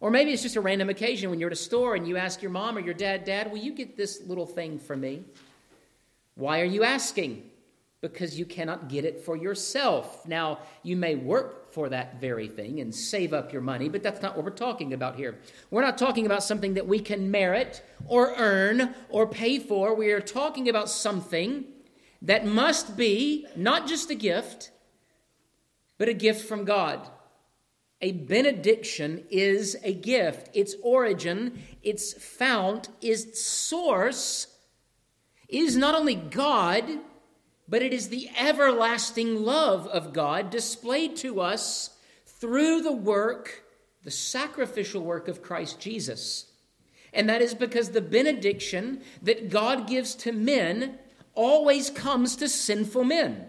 Or 0.00 0.10
maybe 0.10 0.32
it's 0.32 0.42
just 0.42 0.56
a 0.56 0.60
random 0.62 0.88
occasion 0.88 1.28
when 1.28 1.38
you're 1.38 1.50
at 1.50 1.52
a 1.52 1.56
store 1.56 1.94
and 1.94 2.08
you 2.08 2.16
ask 2.16 2.40
your 2.40 2.50
mom 2.50 2.78
or 2.78 2.80
your 2.80 2.94
dad, 2.94 3.24
Dad, 3.24 3.50
will 3.50 3.58
you 3.58 3.74
get 3.74 3.98
this 3.98 4.22
little 4.26 4.46
thing 4.46 4.78
for 4.78 4.96
me? 4.96 5.24
Why 6.36 6.60
are 6.60 6.64
you 6.64 6.84
asking? 6.84 7.50
Because 8.00 8.38
you 8.38 8.46
cannot 8.46 8.88
get 8.88 9.04
it 9.04 9.22
for 9.24 9.36
yourself. 9.36 10.26
Now, 10.26 10.60
you 10.82 10.96
may 10.96 11.16
work 11.16 11.59
for 11.72 11.88
that 11.88 12.20
very 12.20 12.48
thing 12.48 12.80
and 12.80 12.94
save 12.94 13.32
up 13.32 13.52
your 13.52 13.62
money, 13.62 13.88
but 13.88 14.02
that's 14.02 14.22
not 14.22 14.36
what 14.36 14.44
we're 14.44 14.50
talking 14.50 14.92
about 14.92 15.16
here. 15.16 15.38
We're 15.70 15.82
not 15.82 15.98
talking 15.98 16.26
about 16.26 16.42
something 16.42 16.74
that 16.74 16.86
we 16.86 17.00
can 17.00 17.30
merit 17.30 17.82
or 18.06 18.34
earn 18.36 18.94
or 19.08 19.26
pay 19.26 19.58
for. 19.58 19.94
We 19.94 20.12
are 20.12 20.20
talking 20.20 20.68
about 20.68 20.88
something 20.88 21.64
that 22.22 22.44
must 22.44 22.96
be 22.96 23.46
not 23.56 23.86
just 23.86 24.10
a 24.10 24.14
gift, 24.14 24.70
but 25.98 26.08
a 26.08 26.14
gift 26.14 26.46
from 26.46 26.64
God. 26.64 27.08
A 28.02 28.12
benediction 28.12 29.24
is 29.30 29.76
a 29.82 29.92
gift. 29.92 30.48
Its 30.54 30.74
origin, 30.82 31.62
its 31.82 32.14
fount, 32.14 32.88
its 33.02 33.42
source 33.42 34.46
is 35.48 35.76
not 35.76 35.94
only 35.94 36.14
God 36.14 36.84
but 37.70 37.82
it 37.82 37.94
is 37.94 38.08
the 38.08 38.28
everlasting 38.36 39.44
love 39.44 39.86
of 39.86 40.12
God 40.12 40.50
displayed 40.50 41.14
to 41.18 41.40
us 41.40 41.96
through 42.26 42.82
the 42.82 42.92
work, 42.92 43.62
the 44.02 44.10
sacrificial 44.10 45.02
work 45.02 45.28
of 45.28 45.40
Christ 45.40 45.78
Jesus. 45.78 46.50
And 47.12 47.28
that 47.28 47.40
is 47.40 47.54
because 47.54 47.90
the 47.90 48.00
benediction 48.00 49.02
that 49.22 49.50
God 49.50 49.86
gives 49.86 50.16
to 50.16 50.32
men 50.32 50.98
always 51.34 51.90
comes 51.90 52.34
to 52.36 52.48
sinful 52.48 53.04
men. 53.04 53.48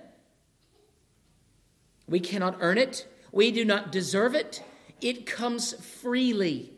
We 2.07 2.19
cannot 2.19 2.57
earn 2.59 2.77
it, 2.77 3.07
we 3.31 3.51
do 3.51 3.65
not 3.65 3.91
deserve 3.91 4.35
it, 4.35 4.63
it 4.99 5.25
comes 5.25 5.73
freely. 5.73 6.73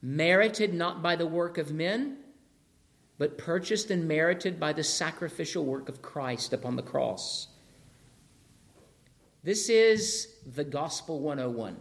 Merited 0.00 0.72
not 0.72 1.02
by 1.02 1.14
the 1.14 1.26
work 1.26 1.58
of 1.58 1.72
men, 1.72 2.21
but 3.22 3.38
purchased 3.38 3.92
and 3.92 4.08
merited 4.08 4.58
by 4.58 4.72
the 4.72 4.82
sacrificial 4.82 5.64
work 5.64 5.88
of 5.88 6.02
Christ 6.02 6.52
upon 6.52 6.74
the 6.74 6.82
cross. 6.82 7.46
This 9.44 9.68
is 9.68 10.38
the 10.44 10.64
Gospel 10.64 11.20
101. 11.20 11.76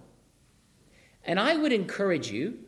And 1.23 1.39
I 1.39 1.55
would 1.55 1.73
encourage 1.73 2.29
you 2.29 2.59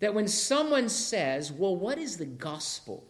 that 0.00 0.14
when 0.14 0.26
someone 0.26 0.88
says, 0.88 1.52
Well, 1.52 1.76
what 1.76 1.96
is 1.96 2.16
the 2.16 2.26
gospel? 2.26 3.06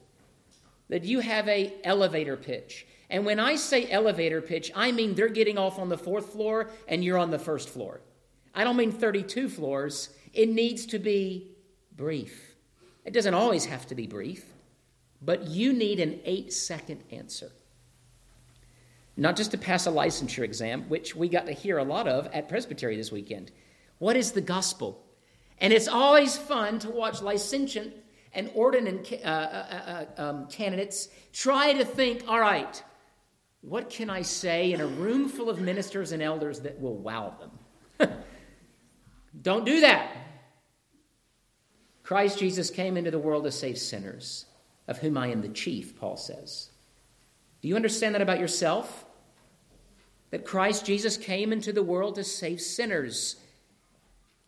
that 0.91 1.05
you 1.05 1.21
have 1.21 1.49
a 1.49 1.73
elevator 1.83 2.37
pitch. 2.37 2.87
And 3.09 3.25
when 3.25 3.41
I 3.41 3.57
say 3.57 3.91
elevator 3.91 4.43
pitch, 4.43 4.71
I 4.75 4.93
mean 4.93 5.15
they're 5.15 5.29
getting 5.29 5.57
off 5.57 5.79
on 5.79 5.89
the 5.89 5.97
fourth 5.97 6.33
floor 6.33 6.69
and 6.87 7.03
you're 7.03 7.17
on 7.17 7.31
the 7.31 7.39
first 7.39 7.71
floor. 7.71 8.03
I 8.55 8.63
don't 8.63 8.77
mean 8.77 8.93
32 8.93 9.49
floors. 9.49 10.11
It 10.35 10.51
needs 10.51 10.85
to 10.87 10.99
be 10.99 11.57
brief. 11.97 12.46
It 13.07 13.13
doesn't 13.13 13.35
always 13.35 13.65
have 13.67 13.87
to 13.87 13.95
be 13.95 14.09
brief, 14.09 14.45
but 15.23 15.47
you 15.47 15.73
need 15.73 16.01
an 16.01 16.21
eight 16.25 16.53
second 16.53 17.05
answer. 17.13 17.53
Not 19.17 19.37
just 19.37 19.53
to 19.53 19.59
pass 19.59 19.87
a 19.87 19.91
licensure 19.91 20.43
exam, 20.43 20.83
which 20.89 21.15
we 21.15 21.29
got 21.29 21.47
to 21.47 21.53
hear 21.53 21.79
a 21.79 21.85
lot 21.85 22.09
of 22.09 22.27
at 22.35 22.49
Presbytery 22.49 22.97
this 22.97 23.13
weekend. 23.13 23.53
What 23.99 24.17
is 24.17 24.33
the 24.33 24.41
gospel? 24.41 25.07
And 25.59 25.73
it's 25.73 25.89
always 25.89 26.37
fun 26.37 26.81
to 26.81 26.91
watch 26.91 27.23
licentiate 27.23 28.05
and 28.35 28.49
ordinand 28.49 29.25
uh, 29.25 29.29
uh, 29.29 30.05
uh, 30.19 30.23
um, 30.23 30.47
candidates 30.49 31.09
try 31.33 31.73
to 31.73 31.85
think 31.85 32.25
all 32.29 32.41
right, 32.41 32.83
what 33.63 33.89
can 33.89 34.11
I 34.11 34.23
say 34.23 34.73
in 34.73 34.81
a 34.81 34.87
room 34.87 35.29
full 35.29 35.49
of 35.49 35.61
ministers 35.61 36.13
and 36.13 36.23
elders 36.23 36.61
that 36.61 36.79
will 36.81 36.99
wow 36.99 37.37
them? 37.99 38.11
Don't 39.43 39.65
do 39.65 39.81
that. 39.81 40.11
Christ 42.07 42.39
Jesus 42.39 42.71
came 42.71 42.97
into 42.97 43.11
the 43.11 43.19
world 43.19 43.43
to 43.43 43.51
save 43.51 43.77
sinners, 43.77 44.47
of 44.87 44.99
whom 44.99 45.19
I 45.19 45.27
am 45.27 45.43
the 45.43 45.49
chief, 45.49 45.99
Paul 45.99 46.17
says. 46.17 46.71
Do 47.61 47.67
you 47.67 47.75
understand 47.75 48.15
that 48.15 48.23
about 48.23 48.39
yourself? 48.39 49.05
That 50.31 50.45
Christ 50.45 50.87
Jesus 50.87 51.17
came 51.17 51.53
into 51.53 51.73
the 51.73 51.83
world 51.83 52.15
to 52.15 52.23
save 52.23 52.61
sinners. 52.61 53.35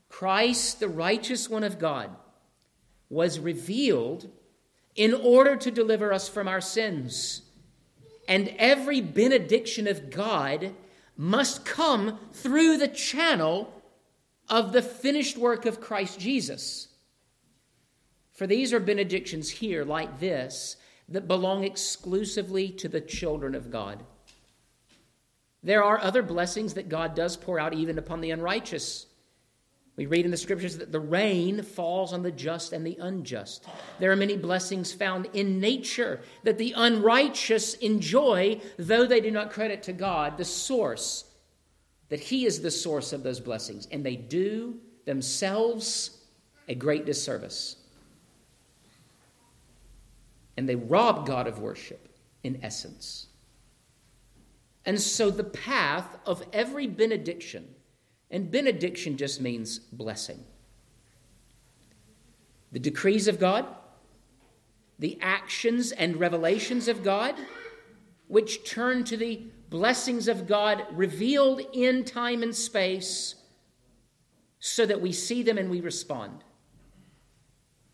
Christ, 0.09 0.79
the 0.79 0.87
righteous 0.87 1.51
one 1.51 1.65
of 1.65 1.81
God, 1.81 2.11
was 3.11 3.41
revealed 3.41 4.31
in 4.95 5.13
order 5.13 5.57
to 5.57 5.73
deliver 5.73 6.13
us 6.13 6.29
from 6.29 6.47
our 6.47 6.61
sins. 6.61 7.43
And 8.29 8.55
every 8.57 9.01
benediction 9.01 9.89
of 9.89 10.11
God 10.11 10.77
must 11.17 11.65
come 11.65 12.21
through 12.33 12.77
the 12.77 12.87
channel 12.87 13.83
of 14.49 14.73
the 14.73 14.83
finished 14.83 15.37
work 15.37 15.67
of 15.67 15.81
Christ 15.81 16.21
Jesus. 16.21 16.88
For 18.39 18.47
these 18.47 18.73
are 18.73 18.79
benedictions 18.79 19.51
here, 19.51 19.85
like 19.85 20.21
this, 20.21 20.77
that 21.09 21.27
belong 21.27 21.65
exclusively 21.65 22.69
to 22.69 22.89
the 22.89 23.01
children 23.01 23.57
of 23.57 23.73
God. 23.73 24.05
There 25.65 25.83
are 25.83 25.99
other 26.01 26.23
blessings 26.23 26.75
that 26.75 26.89
God 26.89 27.17
does 27.17 27.37
pour 27.37 27.59
out 27.59 27.75
even 27.75 27.99
upon 27.99 28.21
the 28.21 28.31
unrighteous. 28.31 29.07
We 29.97 30.07
read 30.07 30.25
in 30.25 30.31
the 30.31 30.37
scriptures 30.37 30.79
that 30.79 30.93
the 30.93 31.01
rain 31.01 31.65
falls 31.65 32.13
on 32.13 32.23
the 32.23 32.31
just 32.31 32.73
and 32.73 32.87
the 32.87 32.97
unjust. 33.01 33.67
There 33.99 34.13
are 34.13 34.17
many 34.17 34.37
blessings 34.37 34.93
found 34.93 35.27
in 35.33 35.59
nature 35.59 36.21
that 36.45 36.59
the 36.59 36.75
unrighteous 36.77 37.75
enjoy, 37.75 38.61
though 38.77 39.05
they 39.05 39.21
do 39.21 39.33
not 39.33 39.51
credit 39.51 39.83
to 39.83 39.93
God 39.93 40.39
the 40.39 40.45
source, 40.45 41.25
that 42.09 42.21
He 42.21 42.47
is 42.47 42.61
the 42.61 42.71
source 42.71 43.13
of 43.13 43.25
those 43.25 43.41
blessings, 43.41 43.89
and 43.91 44.07
they 44.07 44.15
do 44.15 44.79
themselves 45.07 46.19
a 46.69 46.77
great 46.77 47.05
disservice 47.05 47.78
and 50.59 50.69
they 50.69 50.75
rob 50.75 51.25
God 51.25 51.47
of 51.47 51.61
worship 51.61 52.09
in 52.43 52.59
essence. 52.65 53.29
And 54.85 55.01
so, 55.01 55.31
the 55.31 55.45
path 55.45 56.19
of 56.27 56.45
every 56.53 56.89
benediction 56.89 57.77
And 58.31 58.51
benediction 58.51 59.17
just 59.17 59.41
means 59.41 59.79
blessing. 59.79 60.45
The 62.73 62.81
decrees 62.81 63.29
of 63.29 63.39
God, 63.39 63.67
the 64.99 65.17
actions 65.23 65.93
and 65.93 66.17
revelations 66.17 66.89
of 66.89 67.03
God, 67.03 67.37
which 68.27 68.69
turn 68.69 69.05
to 69.05 69.17
the 69.17 69.45
blessings 69.71 70.27
of 70.27 70.47
God 70.47 70.85
revealed 70.91 71.63
in 71.73 72.05
time 72.05 72.43
and 72.43 72.55
space 72.55 73.37
so 74.59 74.85
that 74.85 75.01
we 75.01 75.13
see 75.13 75.43
them 75.43 75.57
and 75.57 75.71
we 75.71 75.81
respond. 75.81 76.43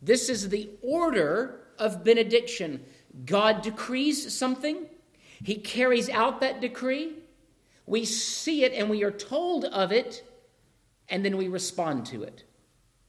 This 0.03 0.29
is 0.29 0.49
the 0.49 0.71
order 0.83 1.64
of 1.79 2.05
benediction. 2.05 2.85
God 3.25 3.63
decrees 3.63 4.37
something, 4.37 4.87
He 5.43 5.57
carries 5.57 6.09
out 6.11 6.41
that 6.41 6.61
decree. 6.61 7.15
We 7.87 8.05
see 8.05 8.65
it 8.65 8.73
and 8.73 8.89
we 8.89 9.05
are 9.05 9.11
told 9.11 9.67
of 9.67 9.93
it, 9.93 10.27
and 11.09 11.25
then 11.25 11.37
we 11.37 11.49
respond 11.49 12.07
to 12.07 12.23
it. 12.23 12.45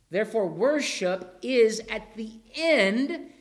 Therefore, 0.10 0.48
worship 0.48 1.38
is 1.42 1.82
at 1.90 2.16
the 2.16 2.32
end, 2.56 3.32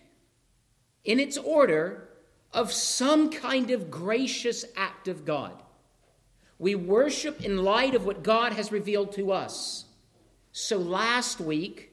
in 1.04 1.20
its 1.20 1.36
order, 1.36 2.08
of 2.52 2.72
some 2.72 3.30
kind 3.30 3.70
of 3.70 3.90
gracious 3.90 4.64
act 4.76 5.08
of 5.08 5.24
God. 5.24 5.60
We 6.58 6.76
worship 6.76 7.44
in 7.44 7.64
light 7.64 7.94
of 7.94 8.06
what 8.06 8.22
God 8.22 8.52
has 8.52 8.70
revealed 8.70 9.12
to 9.14 9.32
us. 9.32 9.86
So 10.52 10.78
last 10.78 11.40
week, 11.40 11.90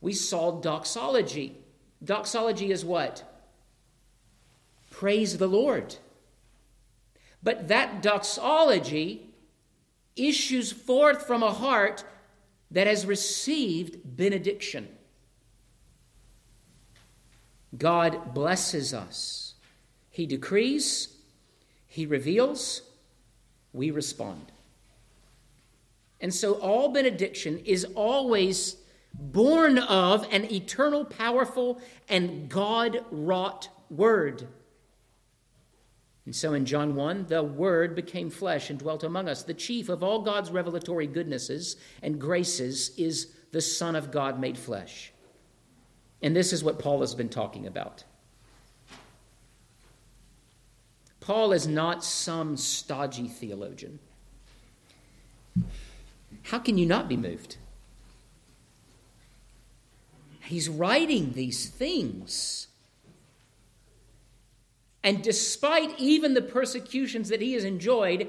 we 0.00 0.12
saw 0.12 0.60
doxology. 0.60 1.56
Doxology 2.02 2.70
is 2.70 2.84
what? 2.84 3.24
Praise 4.90 5.38
the 5.38 5.46
Lord. 5.46 5.96
But 7.42 7.68
that 7.68 8.02
doxology 8.02 9.26
issues 10.16 10.72
forth 10.72 11.26
from 11.26 11.42
a 11.42 11.52
heart 11.52 12.04
that 12.70 12.86
has 12.86 13.06
received 13.06 14.16
benediction. 14.16 14.88
God 17.76 18.34
blesses 18.34 18.92
us. 18.92 19.54
He 20.10 20.26
decrees, 20.26 21.16
He 21.86 22.04
reveals, 22.04 22.82
we 23.72 23.90
respond. 23.90 24.52
And 26.20 26.34
so 26.34 26.54
all 26.54 26.90
benediction 26.90 27.60
is 27.64 27.84
always 27.94 28.76
born 29.14 29.78
of 29.78 30.26
an 30.30 30.50
eternal, 30.52 31.04
powerful, 31.04 31.80
and 32.08 32.48
God 32.48 33.04
wrought 33.10 33.68
word. 33.90 34.48
And 36.26 36.36
so 36.36 36.54
in 36.54 36.64
John 36.64 36.94
1, 36.94 37.26
the 37.26 37.42
Word 37.42 37.94
became 37.96 38.30
flesh 38.30 38.70
and 38.70 38.78
dwelt 38.78 39.02
among 39.02 39.28
us. 39.28 39.42
The 39.42 39.54
chief 39.54 39.88
of 39.88 40.02
all 40.02 40.20
God's 40.22 40.50
revelatory 40.50 41.06
goodnesses 41.06 41.76
and 42.02 42.20
graces 42.20 42.92
is 42.96 43.32
the 43.52 43.60
Son 43.60 43.96
of 43.96 44.10
God 44.10 44.38
made 44.38 44.56
flesh. 44.56 45.12
And 46.22 46.36
this 46.36 46.52
is 46.52 46.62
what 46.62 46.78
Paul 46.78 47.00
has 47.00 47.14
been 47.14 47.30
talking 47.30 47.66
about. 47.66 48.04
Paul 51.20 51.52
is 51.52 51.66
not 51.66 52.04
some 52.04 52.56
stodgy 52.56 53.28
theologian. 53.28 53.98
How 56.44 56.58
can 56.58 56.78
you 56.78 56.86
not 56.86 57.08
be 57.08 57.16
moved? 57.16 57.56
He's 60.50 60.68
writing 60.68 61.32
these 61.32 61.68
things. 61.68 62.66
And 65.04 65.22
despite 65.22 65.98
even 65.98 66.34
the 66.34 66.42
persecutions 66.42 67.28
that 67.28 67.40
he 67.40 67.52
has 67.52 67.64
enjoyed, 67.64 68.28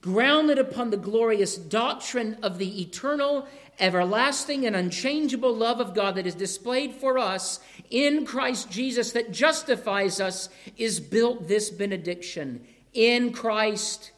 grounded 0.00 0.58
upon 0.58 0.90
the 0.90 0.96
glorious 0.96 1.56
doctrine 1.56 2.38
of 2.42 2.56
the 2.56 2.80
eternal, 2.80 3.46
everlasting, 3.78 4.66
and 4.66 4.74
unchangeable 4.74 5.54
love 5.54 5.80
of 5.80 5.94
God 5.94 6.14
that 6.14 6.26
is 6.26 6.34
displayed 6.34 6.94
for 6.94 7.18
us 7.18 7.60
in 7.90 8.24
Christ 8.24 8.70
Jesus, 8.70 9.12
that 9.12 9.32
justifies 9.32 10.18
us, 10.18 10.48
is 10.78 10.98
built 10.98 11.46
this 11.46 11.68
benediction. 11.68 12.64
In 12.94 13.32
Christ, 13.32 14.12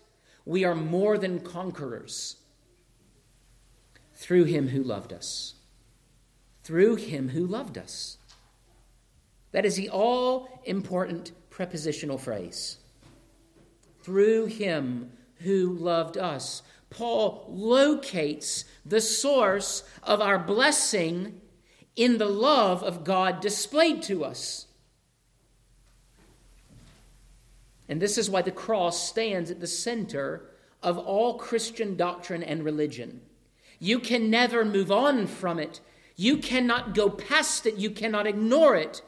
we 0.45 0.65
are 0.65 0.77
more 0.77 1.19
than 1.19 1.41
conquerors 1.41 2.37
through 4.15 4.45
him 4.45 4.69
who 4.69 4.85
loved 4.85 5.13
us 5.13 5.55
through 6.63 6.97
him 6.97 7.31
who 7.31 7.47
loved 7.47 7.79
us. 7.79 8.19
That 9.53 9.65
is 9.65 9.77
the 9.77 9.91
all 9.91 10.49
important 10.65 11.33
prepositional 11.51 12.19
phrase. 12.19 12.79
Through 14.03 14.47
him 14.47 15.13
who 15.37 15.73
loved 15.75 16.17
us. 16.17 16.63
Paul 16.91 17.47
locates 17.49 18.65
the 18.85 19.01
source 19.01 19.83
of 20.03 20.21
our 20.21 20.39
blessing 20.39 21.41
in 21.97 22.19
the 22.19 22.29
love 22.29 22.83
of 22.83 23.05
God 23.05 23.41
displayed 23.41 24.03
to 24.05 24.25
us. 24.25 24.67
And 27.89 28.01
this 28.01 28.17
is 28.17 28.31
why 28.31 28.43
the 28.43 28.51
cross 28.51 29.09
stands 29.09 29.51
at 29.51 29.61
the 29.61 29.67
center 29.67 30.49
of 30.83 30.99
all 30.99 31.39
Christian 31.39 31.97
doctrine 31.97 32.43
and 32.43 32.65
religion. 32.65 33.21
You 33.79 33.99
can 33.99 34.31
never 34.31 34.65
move 34.65 34.91
on 34.91 35.27
from 35.27 35.59
it 35.59 35.81
you 36.17 36.37
cannot 36.39 36.95
go 36.95 37.09
past 37.11 37.67
it, 37.67 37.77
you 37.77 37.91
cannot 37.91 38.27
ignore 38.27 38.77
it. 38.77 39.03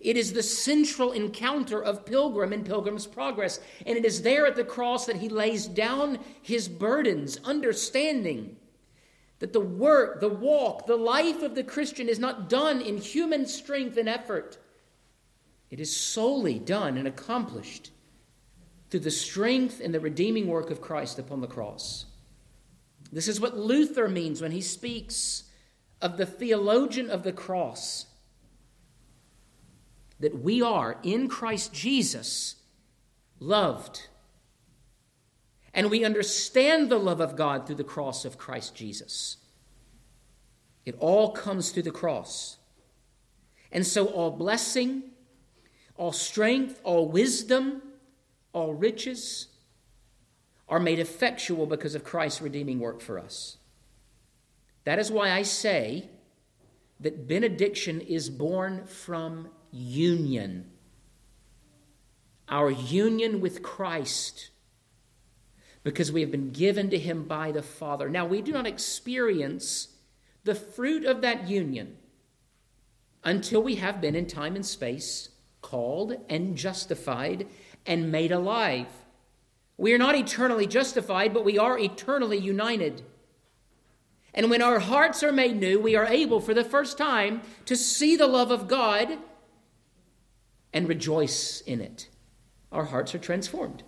It 0.00 0.16
is 0.16 0.32
the 0.32 0.42
central 0.42 1.12
encounter 1.12 1.82
of 1.82 2.06
Pilgrim 2.06 2.52
in 2.52 2.64
Pilgrim's 2.64 3.06
Progress. 3.06 3.60
And 3.84 3.98
it 3.98 4.04
is 4.04 4.22
there 4.22 4.46
at 4.46 4.56
the 4.56 4.64
cross 4.64 5.06
that 5.06 5.16
he 5.16 5.28
lays 5.28 5.66
down 5.66 6.18
his 6.40 6.68
burdens, 6.68 7.38
understanding 7.44 8.56
that 9.40 9.52
the 9.52 9.60
work, 9.60 10.20
the 10.20 10.28
walk, 10.28 10.86
the 10.86 10.96
life 10.96 11.42
of 11.42 11.54
the 11.54 11.64
Christian 11.64 12.08
is 12.08 12.18
not 12.18 12.48
done 12.48 12.80
in 12.80 12.96
human 12.96 13.46
strength 13.46 13.96
and 13.98 14.08
effort. 14.08 14.58
It 15.70 15.80
is 15.80 15.94
solely 15.94 16.58
done 16.58 16.96
and 16.96 17.06
accomplished 17.06 17.90
through 18.90 19.00
the 19.00 19.10
strength 19.10 19.80
and 19.82 19.94
the 19.94 20.00
redeeming 20.00 20.46
work 20.46 20.70
of 20.70 20.80
Christ 20.80 21.18
upon 21.18 21.40
the 21.40 21.46
cross. 21.46 22.06
This 23.12 23.28
is 23.28 23.40
what 23.40 23.56
Luther 23.56 24.08
means 24.08 24.40
when 24.40 24.52
he 24.52 24.60
speaks 24.60 25.44
of 26.00 26.16
the 26.16 26.26
theologian 26.26 27.10
of 27.10 27.22
the 27.22 27.32
cross 27.32 28.06
that 30.18 30.42
we 30.42 30.60
are 30.62 30.98
in 31.02 31.28
Christ 31.28 31.72
Jesus 31.72 32.56
loved. 33.38 34.08
And 35.72 35.90
we 35.90 36.04
understand 36.04 36.90
the 36.90 36.98
love 36.98 37.20
of 37.20 37.36
God 37.36 37.66
through 37.66 37.76
the 37.76 37.84
cross 37.84 38.24
of 38.24 38.36
Christ 38.36 38.74
Jesus. 38.74 39.38
It 40.84 40.94
all 40.98 41.32
comes 41.32 41.70
through 41.70 41.84
the 41.84 41.90
cross. 41.90 42.58
And 43.72 43.86
so, 43.86 44.06
all 44.06 44.32
blessing, 44.32 45.04
all 45.96 46.12
strength, 46.12 46.80
all 46.82 47.08
wisdom, 47.08 47.82
all 48.52 48.74
riches 48.74 49.46
are 50.68 50.80
made 50.80 50.98
effectual 50.98 51.66
because 51.66 51.94
of 51.94 52.04
Christ's 52.04 52.42
redeeming 52.42 52.80
work 52.80 53.00
for 53.00 53.18
us. 53.18 53.58
That 54.84 54.98
is 54.98 55.10
why 55.10 55.30
I 55.30 55.42
say 55.42 56.08
that 57.00 57.26
benediction 57.26 58.00
is 58.00 58.30
born 58.30 58.86
from 58.86 59.48
union. 59.70 60.70
Our 62.48 62.70
union 62.70 63.40
with 63.40 63.62
Christ, 63.62 64.50
because 65.82 66.10
we 66.10 66.20
have 66.20 66.30
been 66.30 66.50
given 66.50 66.90
to 66.90 66.98
Him 66.98 67.24
by 67.24 67.52
the 67.52 67.62
Father. 67.62 68.08
Now, 68.08 68.26
we 68.26 68.42
do 68.42 68.52
not 68.52 68.66
experience 68.66 69.88
the 70.44 70.54
fruit 70.54 71.04
of 71.04 71.20
that 71.20 71.48
union 71.48 71.96
until 73.22 73.62
we 73.62 73.76
have 73.76 74.00
been 74.00 74.16
in 74.16 74.26
time 74.26 74.56
and 74.56 74.64
space 74.64 75.28
called 75.62 76.16
and 76.28 76.56
justified 76.56 77.46
and 77.86 78.10
made 78.10 78.32
alive. 78.32 78.86
We 79.76 79.92
are 79.94 79.98
not 79.98 80.16
eternally 80.16 80.66
justified, 80.66 81.32
but 81.32 81.44
we 81.44 81.58
are 81.58 81.78
eternally 81.78 82.38
united. 82.38 83.02
And 84.34 84.50
when 84.50 84.62
our 84.62 84.78
hearts 84.78 85.22
are 85.22 85.32
made 85.32 85.56
new, 85.56 85.80
we 85.80 85.96
are 85.96 86.06
able 86.06 86.40
for 86.40 86.54
the 86.54 86.64
first 86.64 86.96
time 86.96 87.42
to 87.66 87.76
see 87.76 88.16
the 88.16 88.26
love 88.26 88.50
of 88.50 88.68
God 88.68 89.18
and 90.72 90.88
rejoice 90.88 91.60
in 91.62 91.80
it. 91.80 92.08
Our 92.70 92.84
hearts 92.84 93.14
are 93.14 93.18
transformed. 93.18 93.82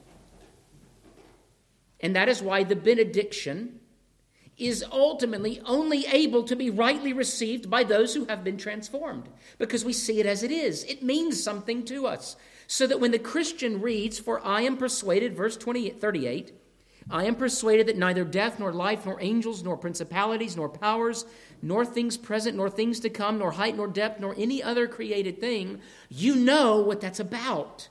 And 2.00 2.16
that 2.16 2.28
is 2.28 2.42
why 2.42 2.64
the 2.64 2.74
benediction 2.74 3.78
is 4.58 4.84
ultimately 4.92 5.60
only 5.64 6.04
able 6.06 6.42
to 6.44 6.56
be 6.56 6.68
rightly 6.68 7.12
received 7.12 7.70
by 7.70 7.84
those 7.84 8.14
who 8.14 8.26
have 8.26 8.44
been 8.44 8.56
transformed 8.56 9.28
because 9.58 9.84
we 9.84 9.92
see 9.92 10.20
it 10.20 10.26
as 10.26 10.42
it 10.42 10.50
is. 10.50 10.84
It 10.84 11.02
means 11.02 11.42
something 11.42 11.84
to 11.86 12.06
us. 12.06 12.36
So 12.66 12.86
that 12.86 13.00
when 13.00 13.10
the 13.10 13.18
Christian 13.18 13.80
reads, 13.80 14.18
For 14.18 14.44
I 14.44 14.62
am 14.62 14.76
persuaded, 14.76 15.36
verse 15.36 15.56
20, 15.56 15.90
38, 15.90 16.52
I 17.10 17.24
am 17.24 17.34
persuaded 17.34 17.86
that 17.88 17.96
neither 17.96 18.24
death, 18.24 18.58
nor 18.58 18.72
life, 18.72 19.04
nor 19.06 19.20
angels, 19.20 19.62
nor 19.62 19.76
principalities, 19.76 20.56
nor 20.56 20.68
powers, 20.68 21.24
nor 21.60 21.84
things 21.84 22.16
present, 22.16 22.56
nor 22.56 22.70
things 22.70 23.00
to 23.00 23.10
come, 23.10 23.38
nor 23.38 23.52
height, 23.52 23.76
nor 23.76 23.88
depth, 23.88 24.20
nor 24.20 24.34
any 24.36 24.62
other 24.62 24.86
created 24.86 25.40
thing, 25.40 25.80
you 26.08 26.34
know 26.34 26.80
what 26.80 27.00
that's 27.00 27.20
about. 27.20 27.88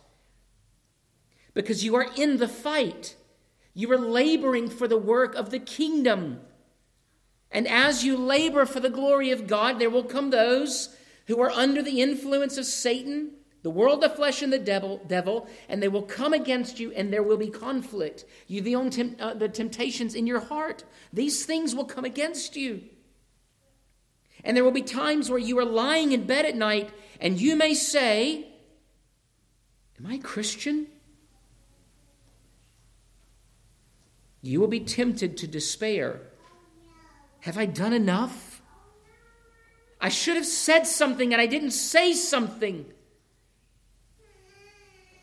Because 1.54 1.84
you 1.84 1.96
are 1.96 2.08
in 2.16 2.38
the 2.38 2.48
fight. 2.48 3.16
You 3.74 3.92
are 3.92 3.98
laboring 3.98 4.70
for 4.70 4.88
the 4.88 4.98
work 4.98 5.36
of 5.36 5.50
the 5.50 5.60
kingdom. 5.60 6.42
And 7.52 7.68
as 7.68 8.04
you 8.04 8.18
labor 8.18 8.66
for 8.66 8.80
the 8.80 8.90
glory 8.90 9.32
of 9.32 9.48
God, 9.48 9.80
there 9.80 9.90
will 9.90 10.04
come 10.04 10.30
those 10.30 10.96
who 11.28 11.40
are 11.42 11.52
under 11.52 11.82
the 11.82 12.02
influence 12.02 12.58
of 12.58 12.66
Satan, 12.66 13.32
the 13.64 13.70
world, 13.70 14.02
the 14.02 14.10
flesh, 14.10 14.42
and 14.42 14.52
the 14.52 14.60
devil, 14.60 15.02
devil 15.08 15.48
and 15.70 15.82
they 15.82 15.88
will 15.88 16.02
come 16.02 16.34
against 16.34 16.80
you, 16.80 16.92
and 16.94 17.14
there 17.14 17.22
will 17.22 17.38
be 17.38 17.50
conflict. 17.50 18.26
You, 18.48 18.62
the, 18.62 18.76
own 18.76 18.90
uh, 19.20 19.36
the 19.36 19.50
temptations 19.50 20.16
in 20.16 20.26
your 20.26 20.40
heart, 20.40 20.84
these 21.14 21.46
things 21.46 21.76
will 21.76 21.86
come 21.86 22.06
against 22.06 22.56
you. 22.56 22.82
And 24.44 24.58
there 24.58 24.64
will 24.64 24.72
be 24.72 24.82
times 24.82 25.30
where 25.30 25.40
you 25.40 25.60
are 25.60 25.66
lying 25.66 26.12
in 26.12 26.26
bed 26.26 26.46
at 26.46 26.56
night, 26.56 26.90
and 27.20 27.40
you 27.40 27.56
may 27.56 27.76
say, 27.76 28.48
Am 30.00 30.08
I 30.08 30.18
Christian? 30.18 30.88
You 34.42 34.60
will 34.60 34.68
be 34.68 34.80
tempted 34.80 35.38
to 35.38 35.48
despair. 35.48 36.22
Have 37.42 37.60
I 37.60 37.66
done 37.66 37.94
enough? 37.94 38.64
I 40.00 40.10
should 40.10 40.36
have 40.36 40.48
said 40.48 40.88
something 40.88 41.32
and 41.32 41.40
I 41.40 41.46
didn't 41.46 41.72
say 41.72 42.14
something. 42.14 42.86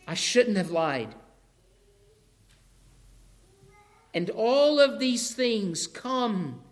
I 0.08 0.14
shouldn't 0.14 0.56
have 0.56 0.70
lied. 0.70 1.14
And 4.14 4.30
all 4.30 4.80
of 4.80 4.98
these 4.98 5.34
things 5.34 5.86
come 5.86 6.62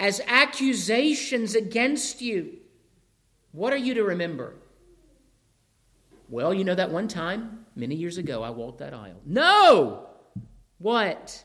as 0.00 0.20
accusations 0.26 1.54
against 1.54 2.20
you. 2.20 2.58
What 3.52 3.72
are 3.72 3.78
you 3.78 3.94
to 3.94 4.02
remember? 4.02 4.56
Well, 6.28 6.52
you 6.52 6.64
know 6.64 6.74
that 6.74 6.90
one 6.90 7.06
time, 7.06 7.66
many 7.76 7.94
years 7.94 8.18
ago, 8.18 8.42
I 8.42 8.50
walked 8.50 8.80
that 8.80 8.92
aisle. 8.92 9.20
No! 9.24 10.08
What? 10.78 11.44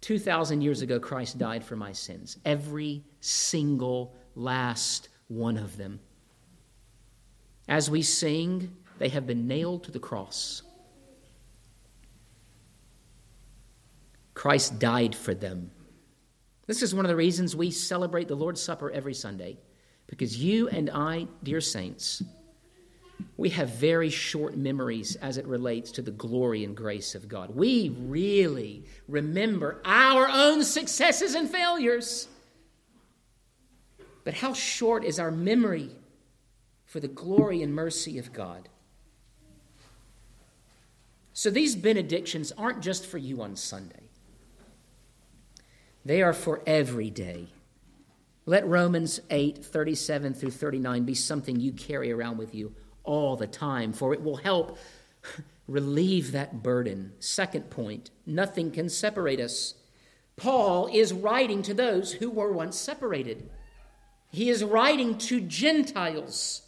2,000 0.00 0.62
years 0.62 0.82
ago, 0.82 0.98
Christ 0.98 1.38
died 1.38 1.62
for 1.62 1.76
my 1.76 1.92
sins. 1.92 2.38
Every 2.44 3.04
single 3.20 4.16
last 4.34 5.10
one 5.28 5.56
of 5.56 5.76
them. 5.76 6.00
As 7.68 7.88
we 7.88 8.02
sing, 8.02 8.74
they 8.98 9.08
have 9.08 9.26
been 9.26 9.46
nailed 9.46 9.84
to 9.84 9.90
the 9.90 9.98
cross. 9.98 10.62
Christ 14.34 14.78
died 14.78 15.14
for 15.14 15.34
them. 15.34 15.70
This 16.66 16.82
is 16.82 16.94
one 16.94 17.04
of 17.04 17.08
the 17.08 17.16
reasons 17.16 17.56
we 17.56 17.70
celebrate 17.70 18.28
the 18.28 18.36
Lord's 18.36 18.62
Supper 18.62 18.90
every 18.90 19.14
Sunday, 19.14 19.58
because 20.06 20.36
you 20.36 20.68
and 20.68 20.90
I, 20.90 21.26
dear 21.42 21.60
saints, 21.60 22.22
we 23.36 23.48
have 23.50 23.70
very 23.70 24.10
short 24.10 24.56
memories 24.56 25.16
as 25.16 25.38
it 25.38 25.46
relates 25.46 25.90
to 25.92 26.02
the 26.02 26.10
glory 26.10 26.64
and 26.64 26.76
grace 26.76 27.14
of 27.14 27.28
God. 27.28 27.54
We 27.54 27.96
really 28.00 28.84
remember 29.08 29.80
our 29.84 30.28
own 30.28 30.62
successes 30.62 31.34
and 31.34 31.50
failures. 31.50 32.28
But 34.24 34.34
how 34.34 34.52
short 34.52 35.04
is 35.04 35.18
our 35.18 35.30
memory 35.30 35.90
for 36.84 37.00
the 37.00 37.08
glory 37.08 37.62
and 37.62 37.74
mercy 37.74 38.18
of 38.18 38.32
God? 38.32 38.68
So 41.38 41.50
these 41.50 41.76
benedictions 41.76 42.50
aren't 42.58 42.80
just 42.80 43.06
for 43.06 43.16
you 43.16 43.42
on 43.42 43.54
Sunday, 43.54 44.10
they 46.04 46.20
are 46.20 46.32
for 46.32 46.62
every 46.66 47.10
day. 47.10 47.46
Let 48.44 48.66
Romans 48.66 49.20
8 49.30 49.64
37 49.64 50.34
through 50.34 50.50
39 50.50 51.04
be 51.04 51.14
something 51.14 51.60
you 51.60 51.70
carry 51.70 52.10
around 52.10 52.38
with 52.38 52.56
you 52.56 52.74
all 53.04 53.36
the 53.36 53.46
time, 53.46 53.92
for 53.92 54.12
it 54.12 54.20
will 54.20 54.38
help 54.38 54.78
relieve 55.68 56.32
that 56.32 56.64
burden. 56.64 57.12
Second 57.20 57.70
point 57.70 58.10
nothing 58.26 58.72
can 58.72 58.88
separate 58.88 59.38
us. 59.38 59.74
Paul 60.34 60.88
is 60.92 61.12
writing 61.12 61.62
to 61.62 61.72
those 61.72 62.14
who 62.14 62.30
were 62.30 62.52
once 62.52 62.76
separated. 62.76 63.48
He 64.32 64.50
is 64.50 64.64
writing 64.64 65.16
to 65.18 65.40
Gentiles, 65.40 66.62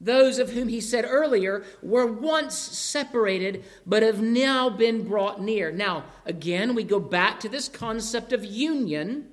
those 0.00 0.38
of 0.38 0.50
whom 0.50 0.68
he 0.68 0.80
said 0.80 1.04
earlier 1.06 1.62
were 1.82 2.06
once 2.06 2.56
separated 2.56 3.64
but 3.84 4.02
have 4.02 4.22
now 4.22 4.70
been 4.70 5.06
brought 5.06 5.42
near. 5.42 5.70
Now, 5.70 6.04
again, 6.24 6.74
we 6.74 6.84
go 6.84 6.98
back 6.98 7.40
to 7.40 7.48
this 7.48 7.68
concept 7.68 8.32
of 8.32 8.44
union 8.44 9.32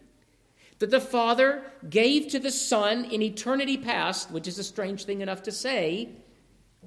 that 0.80 0.92
the 0.92 1.00
Father 1.00 1.64
gave 1.90 2.28
to 2.30 2.40
the 2.40 2.52
Son 2.52 3.06
in 3.06 3.22
eternity 3.22 3.78
past, 3.78 4.30
which 4.30 4.48
is 4.48 4.60
a 4.60 4.64
strange 4.64 5.06
thing 5.06 5.22
enough 5.22 5.44
to 5.44 5.52
say, 5.52 6.10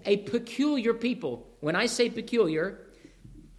a 0.04 0.18
peculiar 0.18 0.94
people. 0.94 1.46
When 1.60 1.74
I 1.74 1.86
say 1.86 2.10
peculiar, 2.10 2.86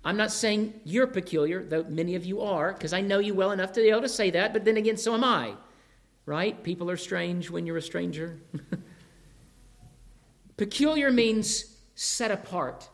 I'm 0.05 0.17
not 0.17 0.31
saying 0.31 0.79
you're 0.83 1.07
peculiar, 1.07 1.63
though 1.63 1.83
many 1.83 2.15
of 2.15 2.25
you 2.25 2.41
are, 2.41 2.73
because 2.73 2.93
I 2.93 3.01
know 3.01 3.19
you 3.19 3.33
well 3.33 3.51
enough 3.51 3.73
to 3.73 3.81
be 3.81 3.89
able 3.89 4.01
to 4.01 4.09
say 4.09 4.29
that, 4.31 4.53
but 4.53 4.65
then 4.65 4.77
again, 4.77 4.97
so 4.97 5.13
am 5.13 5.23
I. 5.23 5.55
Right? 6.25 6.63
People 6.63 6.89
are 6.89 6.97
strange 6.97 7.49
when 7.49 7.65
you're 7.65 7.77
a 7.77 7.81
stranger. 7.81 8.39
peculiar 10.61 11.11
means 11.11 11.75
set 11.95 12.29
apart. 12.29 12.87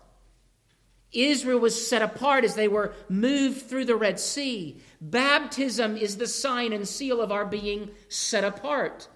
Israel 1.12 1.60
was 1.60 1.76
set 1.90 2.02
apart 2.02 2.46
as 2.46 2.56
they 2.56 2.70
were 2.70 2.94
moved 3.10 3.64
through 3.64 3.84
the 3.84 3.98
Red 3.98 4.22
Sea. 4.22 4.78
Baptism 5.02 5.98
is 5.98 6.16
the 6.16 6.28
sign 6.28 6.72
and 6.72 6.88
seal 6.88 7.20
of 7.20 7.30
our 7.30 7.46
being 7.46 7.90
set 8.08 8.46
apart. 8.46 9.10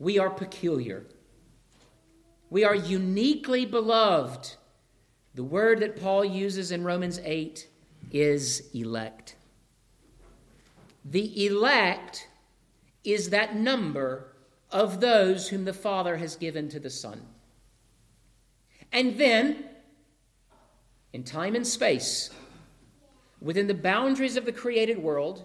We 0.00 0.18
are 0.18 0.28
peculiar. 0.28 1.06
We 2.50 2.64
are 2.64 2.74
uniquely 2.74 3.64
beloved. 3.64 4.56
The 5.36 5.44
word 5.44 5.78
that 5.82 6.00
Paul 6.00 6.24
uses 6.24 6.72
in 6.72 6.82
Romans 6.82 7.20
8 7.22 7.68
is 8.10 8.70
elect. 8.74 9.36
The 11.04 11.46
elect 11.46 12.26
is 13.04 13.30
that 13.30 13.54
number 13.54 14.34
of 14.72 14.98
those 14.98 15.50
whom 15.50 15.64
the 15.64 15.72
Father 15.72 16.16
has 16.16 16.34
given 16.34 16.68
to 16.70 16.80
the 16.80 16.90
Son. 16.90 17.20
And 18.92 19.16
then 19.18 19.64
in 21.12 21.24
time 21.24 21.54
and 21.54 21.66
space, 21.66 22.30
within 23.40 23.66
the 23.66 23.74
boundaries 23.74 24.36
of 24.36 24.44
the 24.44 24.52
created 24.52 24.98
world, 24.98 25.42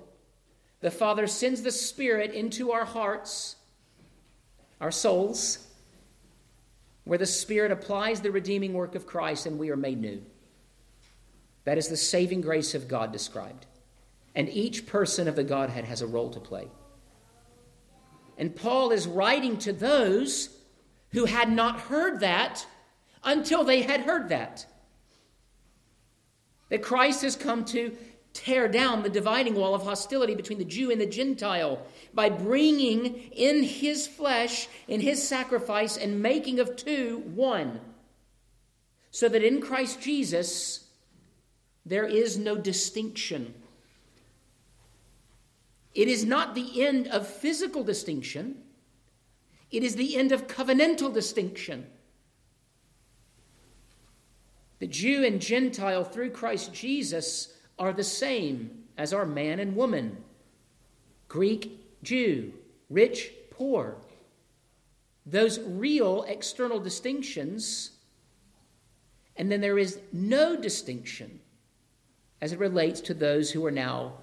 the 0.81 0.91
Father 0.91 1.27
sends 1.27 1.61
the 1.61 1.71
Spirit 1.71 2.31
into 2.33 2.71
our 2.71 2.85
hearts, 2.85 3.55
our 4.79 4.91
souls, 4.91 5.67
where 7.03 7.17
the 7.17 7.25
Spirit 7.25 7.71
applies 7.71 8.21
the 8.21 8.31
redeeming 8.31 8.73
work 8.73 8.95
of 8.95 9.07
Christ 9.07 9.45
and 9.45 9.57
we 9.57 9.69
are 9.69 9.77
made 9.77 9.99
new. 9.99 10.21
That 11.63 11.77
is 11.77 11.87
the 11.87 11.97
saving 11.97 12.41
grace 12.41 12.75
of 12.75 12.87
God 12.87 13.11
described. 13.11 13.65
And 14.35 14.49
each 14.49 14.85
person 14.85 15.27
of 15.27 15.35
the 15.35 15.43
Godhead 15.43 15.85
has 15.85 16.01
a 16.01 16.07
role 16.07 16.29
to 16.29 16.39
play. 16.39 16.67
And 18.37 18.55
Paul 18.55 18.91
is 18.91 19.07
writing 19.07 19.57
to 19.59 19.73
those 19.73 20.49
who 21.11 21.25
had 21.25 21.51
not 21.51 21.79
heard 21.79 22.19
that 22.19 22.65
until 23.23 23.63
they 23.63 23.81
had 23.81 24.01
heard 24.01 24.29
that. 24.29 24.65
That 26.69 26.81
Christ 26.81 27.21
has 27.21 27.35
come 27.35 27.65
to 27.65 27.95
tear 28.33 28.67
down 28.67 29.01
the 29.01 29.09
dividing 29.09 29.55
wall 29.55 29.73
of 29.73 29.83
hostility 29.83 30.35
between 30.35 30.59
the 30.59 30.65
Jew 30.65 30.91
and 30.91 31.01
the 31.01 31.05
Gentile 31.07 31.81
by 32.13 32.29
bringing 32.29 33.15
in 33.31 33.63
his 33.63 34.07
flesh, 34.07 34.67
in 34.87 35.01
his 35.01 35.27
sacrifice, 35.27 35.97
and 35.97 36.21
making 36.21 36.59
of 36.59 36.75
two 36.75 37.23
one. 37.33 37.79
So 39.11 39.27
that 39.29 39.43
in 39.43 39.61
Christ 39.61 40.01
Jesus, 40.01 40.87
there 41.85 42.05
is 42.05 42.37
no 42.37 42.55
distinction. 42.55 43.53
It 45.95 46.07
is 46.07 46.23
not 46.23 46.53
the 46.53 46.85
end 46.85 47.07
of 47.07 47.27
physical 47.27 47.83
distinction, 47.83 48.57
it 49.71 49.83
is 49.83 49.95
the 49.95 50.15
end 50.15 50.31
of 50.31 50.47
covenantal 50.47 51.11
distinction. 51.11 51.87
The 54.79 54.87
Jew 54.87 55.25
and 55.25 55.41
Gentile 55.41 56.03
through 56.03 56.31
Christ 56.31 56.73
Jesus 56.73 57.53
are 57.79 57.93
the 57.93 58.03
same 58.03 58.83
as 58.97 59.13
are 59.13 59.25
man 59.25 59.59
and 59.59 59.75
woman, 59.75 60.17
Greek, 61.27 61.79
Jew, 62.03 62.53
rich, 62.89 63.31
poor. 63.49 63.97
Those 65.25 65.59
real 65.59 66.23
external 66.27 66.79
distinctions, 66.79 67.91
and 69.35 69.51
then 69.51 69.61
there 69.61 69.77
is 69.77 69.99
no 70.13 70.55
distinction 70.55 71.39
as 72.39 72.53
it 72.53 72.59
relates 72.59 73.01
to 73.01 73.13
those 73.13 73.51
who 73.51 73.65
are 73.65 73.71
now 73.71 74.13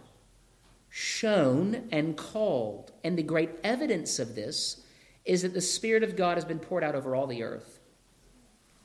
shown 0.89 1.89
and 1.91 2.17
called. 2.17 2.93
And 3.03 3.19
the 3.19 3.23
great 3.23 3.51
evidence 3.65 4.19
of 4.19 4.35
this 4.35 4.83
is 5.25 5.43
that 5.43 5.53
the 5.53 5.61
Spirit 5.61 6.05
of 6.05 6.17
God 6.17 6.37
has 6.37 6.45
been 6.45 6.59
poured 6.59 6.85
out 6.85 6.95
over 6.95 7.15
all 7.15 7.27
the 7.27 7.43
earth. 7.43 7.81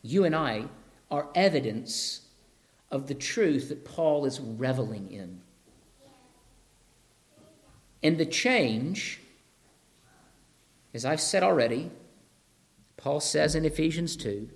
You 0.01 0.25
and 0.25 0.36
I 0.36 0.65
are 1.12 1.30
evidence 1.36 2.22
of 2.91 3.08
the 3.08 3.15
truth 3.15 3.69
that 3.69 3.86
Paul 3.86 4.26
is 4.26 4.39
reveling 4.39 5.12
in. 5.12 5.41
And 8.02 8.17
the 8.17 8.26
change, 8.26 9.19
as 10.93 11.06
I've 11.06 11.22
said 11.22 11.43
already, 11.43 11.91
Paul 12.98 13.19
says 13.19 13.56
in 13.56 13.65
Ephesians 13.65 14.15
2, 14.15 14.50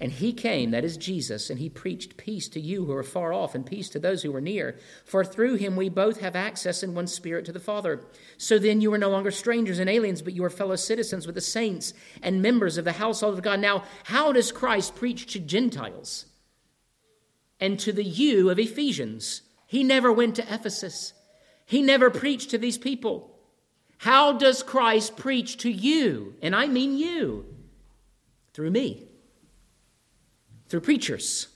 And 0.00 0.12
he 0.12 0.32
came, 0.32 0.70
that 0.70 0.84
is 0.84 0.96
Jesus, 0.96 1.50
and 1.50 1.58
he 1.58 1.68
preached 1.68 2.16
peace 2.16 2.48
to 2.50 2.60
you 2.60 2.84
who 2.84 2.92
are 2.92 3.02
far 3.02 3.32
off 3.32 3.54
and 3.54 3.66
peace 3.66 3.88
to 3.90 3.98
those 3.98 4.22
who 4.22 4.34
are 4.36 4.40
near. 4.40 4.76
For 5.04 5.24
through 5.24 5.54
him 5.54 5.76
we 5.76 5.88
both 5.88 6.20
have 6.20 6.36
access 6.36 6.82
in 6.82 6.94
one 6.94 7.06
spirit 7.06 7.44
to 7.46 7.52
the 7.52 7.58
Father. 7.58 8.02
So 8.36 8.58
then 8.58 8.80
you 8.80 8.92
are 8.92 8.98
no 8.98 9.08
longer 9.08 9.30
strangers 9.30 9.78
and 9.78 9.90
aliens, 9.90 10.22
but 10.22 10.34
you 10.34 10.44
are 10.44 10.50
fellow 10.50 10.76
citizens 10.76 11.26
with 11.26 11.34
the 11.34 11.40
saints 11.40 11.94
and 12.22 12.42
members 12.42 12.78
of 12.78 12.84
the 12.84 12.92
household 12.92 13.34
of 13.34 13.42
God. 13.42 13.60
Now, 13.60 13.82
how 14.04 14.30
does 14.30 14.52
Christ 14.52 14.94
preach 14.94 15.32
to 15.32 15.40
Gentiles 15.40 16.26
and 17.58 17.80
to 17.80 17.92
the 17.92 18.04
you 18.04 18.50
of 18.50 18.58
Ephesians? 18.58 19.42
He 19.66 19.82
never 19.82 20.12
went 20.12 20.36
to 20.36 20.54
Ephesus, 20.54 21.12
he 21.66 21.82
never 21.82 22.08
preached 22.08 22.50
to 22.50 22.58
these 22.58 22.78
people. 22.78 23.34
How 24.02 24.32
does 24.32 24.62
Christ 24.62 25.16
preach 25.16 25.56
to 25.58 25.70
you? 25.70 26.34
And 26.40 26.54
I 26.54 26.68
mean 26.68 26.96
you, 26.96 27.46
through 28.52 28.70
me 28.70 29.07
through 30.68 30.80
preachers. 30.80 31.48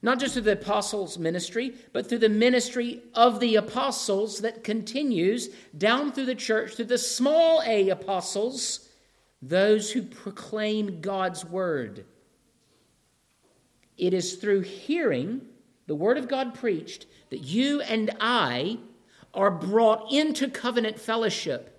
Not 0.00 0.20
just 0.20 0.34
through 0.34 0.42
the 0.42 0.52
apostles' 0.52 1.18
ministry, 1.18 1.74
but 1.92 2.08
through 2.08 2.18
the 2.18 2.28
ministry 2.28 3.02
of 3.14 3.40
the 3.40 3.56
apostles 3.56 4.40
that 4.40 4.62
continues 4.62 5.48
down 5.76 6.12
through 6.12 6.26
the 6.26 6.34
church, 6.36 6.74
through 6.74 6.84
the 6.84 6.98
small 6.98 7.62
a 7.66 7.88
apostles, 7.88 8.88
those 9.42 9.90
who 9.90 10.02
proclaim 10.02 11.00
God's 11.00 11.44
word. 11.44 12.04
It 13.96 14.14
is 14.14 14.36
through 14.36 14.60
hearing 14.60 15.42
the 15.88 15.96
word 15.96 16.18
of 16.18 16.28
God 16.28 16.54
preached 16.54 17.06
that 17.30 17.40
you 17.40 17.80
and 17.80 18.10
I 18.20 18.78
are 19.34 19.50
brought 19.50 20.12
into 20.12 20.48
covenant 20.48 21.00
fellowship. 21.00 21.74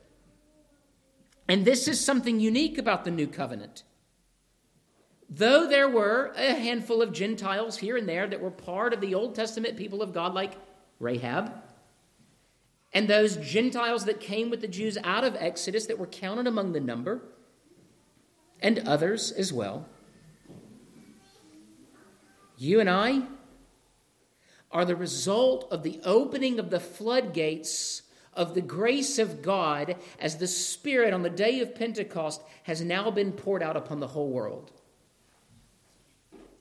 And 1.47 1.63
this 1.63 1.87
is 1.87 2.03
something 2.03 2.39
unique 2.39 2.77
about 2.77 3.05
the 3.05 3.11
new 3.11 3.27
covenant. 3.27 3.83
Though 5.29 5.67
there 5.67 5.87
were 5.87 6.33
a 6.35 6.55
handful 6.55 7.03
of 7.03 7.13
Gentiles 7.13 7.77
here 7.77 7.97
and 7.97 8.09
there 8.09 8.27
that 8.27 8.41
were 8.41 8.49
part 8.49 8.93
of 8.93 9.01
the 9.01 9.13
Old 9.13 9.35
Testament 9.35 9.77
people 9.77 10.01
of 10.01 10.11
God, 10.11 10.33
like 10.33 10.53
Rahab, 10.99 11.53
and 12.91 13.07
those 13.07 13.37
Gentiles 13.37 14.05
that 14.05 14.19
came 14.19 14.49
with 14.49 14.61
the 14.61 14.67
Jews 14.67 14.97
out 15.03 15.23
of 15.23 15.35
Exodus 15.35 15.85
that 15.85 15.99
were 15.99 16.07
counted 16.07 16.47
among 16.47 16.71
the 16.71 16.79
number, 16.79 17.21
and 18.59 18.79
others 18.87 19.31
as 19.31 19.53
well. 19.53 19.87
You 22.57 22.79
and 22.79 22.89
I 22.89 23.21
are 24.71 24.83
the 24.83 24.95
result 24.95 25.67
of 25.71 25.83
the 25.83 25.99
opening 26.03 26.59
of 26.59 26.71
the 26.71 26.79
floodgates 26.79 28.01
of 28.33 28.55
the 28.55 28.61
grace 28.61 29.19
of 29.19 29.43
God 29.43 29.95
as 30.19 30.37
the 30.37 30.47
Spirit 30.47 31.13
on 31.13 31.21
the 31.21 31.29
day 31.29 31.59
of 31.59 31.75
Pentecost 31.75 32.41
has 32.63 32.81
now 32.81 33.11
been 33.11 33.31
poured 33.31 33.61
out 33.61 33.77
upon 33.77 33.99
the 33.99 34.07
whole 34.07 34.29
world 34.29 34.71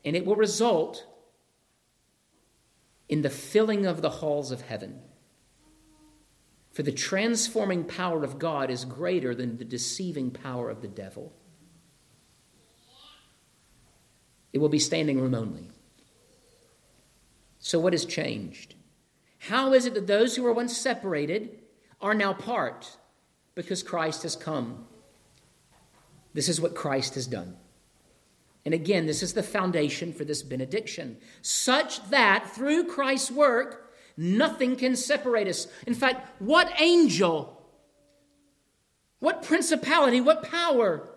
and 0.08 0.16
it 0.16 0.24
will 0.24 0.36
result 0.36 1.04
in 3.10 3.20
the 3.20 3.28
filling 3.28 3.84
of 3.84 4.00
the 4.00 4.08
halls 4.08 4.50
of 4.50 4.62
heaven. 4.62 5.02
For 6.72 6.82
the 6.82 6.92
transforming 6.92 7.84
power 7.84 8.24
of 8.24 8.38
God 8.38 8.70
is 8.70 8.86
greater 8.86 9.34
than 9.34 9.58
the 9.58 9.66
deceiving 9.66 10.30
power 10.30 10.70
of 10.70 10.80
the 10.80 10.88
devil. 10.88 11.34
It 14.54 14.60
will 14.60 14.70
be 14.70 14.78
standing 14.78 15.20
room 15.20 15.34
only. 15.34 15.68
So, 17.58 17.78
what 17.78 17.92
has 17.92 18.06
changed? 18.06 18.76
How 19.40 19.74
is 19.74 19.84
it 19.84 19.92
that 19.92 20.06
those 20.06 20.36
who 20.36 20.42
were 20.42 20.54
once 20.54 20.74
separated 20.74 21.50
are 22.00 22.14
now 22.14 22.32
part? 22.32 22.96
Because 23.54 23.82
Christ 23.82 24.22
has 24.22 24.36
come. 24.36 24.86
This 26.32 26.48
is 26.48 26.62
what 26.62 26.74
Christ 26.74 27.14
has 27.14 27.26
done. 27.26 27.58
And 28.68 28.74
again, 28.74 29.06
this 29.06 29.22
is 29.22 29.32
the 29.32 29.42
foundation 29.42 30.12
for 30.12 30.26
this 30.26 30.42
benediction, 30.42 31.16
such 31.40 32.06
that 32.10 32.50
through 32.54 32.84
Christ's 32.84 33.30
work, 33.30 33.94
nothing 34.14 34.76
can 34.76 34.94
separate 34.94 35.48
us. 35.48 35.68
In 35.86 35.94
fact, 35.94 36.38
what 36.38 36.70
angel, 36.78 37.66
what 39.20 39.42
principality, 39.42 40.20
what 40.20 40.42
power? 40.42 41.08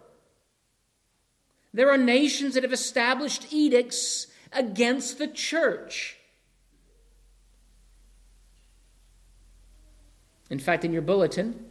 There 1.73 1.91
are 1.91 1.97
nations 1.97 2.53
that 2.53 2.63
have 2.63 2.71
established 2.71 3.51
edicts 3.51 4.27
against 4.53 5.17
the 5.17 5.27
church. 5.27 6.15
In 10.49 10.59
fact, 10.59 10.85
in 10.85 10.93
your 10.93 11.01
bulletin, 11.01 11.65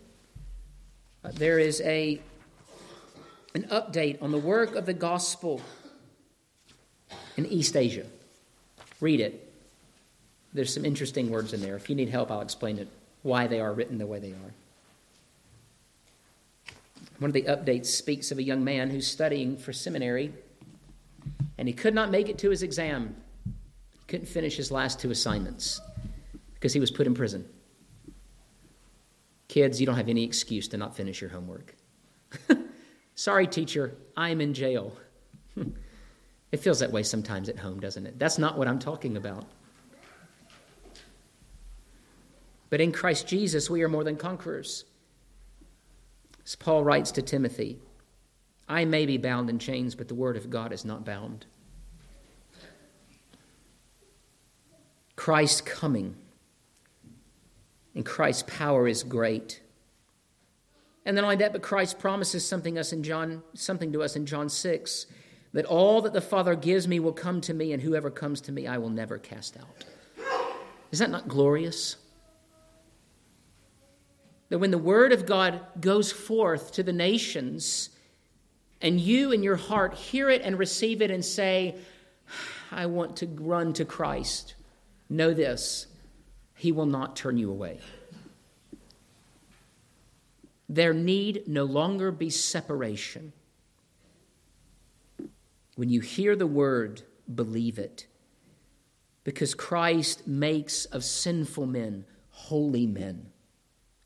uh, 1.25 1.31
there 1.33 1.59
is 1.59 1.81
a 1.81 2.21
an 3.55 3.63
update 3.65 4.23
on 4.23 4.31
the 4.31 4.39
work 4.39 4.75
of 4.75 4.87
the 4.87 4.95
gospel 4.95 5.61
in 7.37 7.47
East 7.47 7.77
Asia. 7.77 8.07
Read 9.01 9.21
it. 9.21 9.53
There's 10.53 10.73
some 10.73 10.85
interesting 10.85 11.31
words 11.31 11.53
in 11.53 11.61
there. 11.61 11.77
If 11.77 11.89
you 11.89 11.97
need 11.97 12.09
help, 12.09 12.31
I'll 12.31 12.41
explain 12.41 12.79
it, 12.79 12.89
why 13.23 13.47
they 13.47 13.61
are 13.61 13.73
written 13.73 13.99
the 13.99 14.07
way 14.07 14.19
they 14.19 14.33
are. 14.33 14.55
One 17.19 17.31
of 17.31 17.35
the 17.35 17.43
updates 17.43 17.87
speaks 17.87 18.31
of 18.31 18.39
a 18.39 18.43
young 18.43 18.65
man 18.65 18.91
who's 18.91 19.07
studying 19.07 19.57
for 19.57 19.73
seminary, 19.73 20.33
and 21.59 21.69
he 21.69 21.75
could 21.75 21.95
not 21.95 22.11
make 22.11 22.29
it 22.29 22.39
to 22.39 22.51
his 22.51 22.63
exam. 22.63 23.15
He 23.45 24.05
couldn't 24.09 24.27
finish 24.27 24.57
his 24.57 24.71
last 24.71 25.01
two 25.01 25.11
assignments 25.11 25.81
because 26.55 26.73
he 26.73 26.81
was 26.81 26.91
put 26.91 27.07
in 27.07 27.15
prison. 27.15 27.47
Kids, 29.49 29.81
you 29.81 29.87
don't 29.87 29.97
have 29.97 30.09
any 30.09 30.25
excuse 30.25 30.69
to 30.69 30.77
not 30.77 30.97
finish 30.97 31.21
your 31.21 31.31
homework. 31.31 31.75
Sorry, 33.21 33.47
teacher, 33.47 33.99
I'm 34.17 34.41
in 34.41 34.55
jail. 34.55 34.97
it 36.53 36.57
feels 36.57 36.79
that 36.79 36.91
way 36.91 37.03
sometimes 37.03 37.51
at 37.51 37.59
home, 37.59 37.79
doesn't 37.79 38.07
it? 38.07 38.19
That's 38.19 38.39
not 38.39 38.57
what 38.57 38.67
I'm 38.67 38.79
talking 38.79 39.19
about. 39.19 39.45
But 42.71 42.81
in 42.81 42.93
Christ 42.93 43.29
Jesus, 43.29 43.69
we 43.69 43.83
are 43.83 43.91
more 43.91 44.05
than 44.05 44.17
conquerors. 44.17 44.87
As 46.47 46.57
Paul 46.57 46.83
writes 46.83 47.11
to 47.11 47.21
Timothy, 47.21 47.79
I 48.67 48.87
may 48.87 49.05
be 49.05 49.19
bound 49.19 49.51
in 49.51 49.59
chains, 49.59 49.95
but 49.95 50.09
the 50.09 50.15
word 50.15 50.39
of 50.39 50.49
God 50.49 50.73
is 50.73 50.87
not 50.87 51.05
bound. 51.05 51.45
Christ's 55.17 55.61
coming 55.61 56.17
and 57.95 58.07
Christ's 58.07 58.45
power 58.47 58.89
is 58.89 59.03
great. 59.03 59.61
And 61.07 61.17
not 61.17 61.25
only 61.25 61.37
that, 61.37 61.53
but 61.53 61.63
Christ 61.63 61.99
promises 61.99 62.47
something 62.47 62.79
us 62.79 62.93
in 62.93 63.03
John, 63.03 63.43
something 63.55 63.93
to 63.93 64.03
us 64.03 64.17
in 64.17 64.27
John 64.27 64.49
6, 64.49 65.07
that 65.53 65.65
all 65.65 66.03
that 66.03 66.13
the 66.13 66.21
Father 66.21 66.55
gives 66.55 66.87
me 66.87 67.01
will 67.01 67.13
come 67.13 67.41
to 67.43 67.55
me, 67.55 67.73
and 67.73 67.83
whoever 67.83 68.11
comes 68.11 68.41
to 68.43 68.53
me 68.53 68.67
I 68.67 68.79
will 68.79 68.91
never 68.91 69.19
cast 69.19 69.57
out. 69.57 69.85
Is 70.93 70.99
that 70.99 71.11
not 71.11 71.29
glorious? 71.29 71.97
That 74.51 74.59
when 74.59 74.71
the 74.71 74.79
word 74.79 75.13
of 75.13 75.27
God 75.27 75.61
goes 75.81 76.13
forth 76.13 76.73
to 76.73 76.83
the 76.83 76.93
nations, 76.93 77.91
and 78.81 79.01
you 79.01 79.33
in 79.33 79.43
your 79.43 79.57
heart 79.57 79.95
hear 79.95 80.29
it 80.29 80.43
and 80.43 80.59
receive 80.59 81.03
it 81.03 81.11
and 81.11 81.25
say, 81.25 81.77
I 82.71 82.87
want 82.87 83.17
to 83.19 83.27
run 83.27 83.73
to 83.75 83.85
Christ, 83.85 84.55
know 85.09 85.33
this, 85.33 85.87
He 86.55 86.73
will 86.73 86.87
not 86.87 87.17
turn 87.17 87.39
you 87.39 87.51
away. 87.51 87.81
There 90.73 90.95
need 90.95 91.49
no 91.49 91.65
longer 91.65 92.13
be 92.13 92.31
separation. 92.31 93.33
When 95.75 95.89
you 95.89 96.01
hear 96.01 96.37
the 96.37 96.47
word, 96.47 97.03
believe 97.33 97.77
it. 97.77 98.07
Because 99.25 99.53
Christ 99.53 100.29
makes 100.29 100.85
of 100.85 101.03
sinful 101.03 101.67
men 101.67 102.05
holy 102.31 102.87
men, 102.87 103.33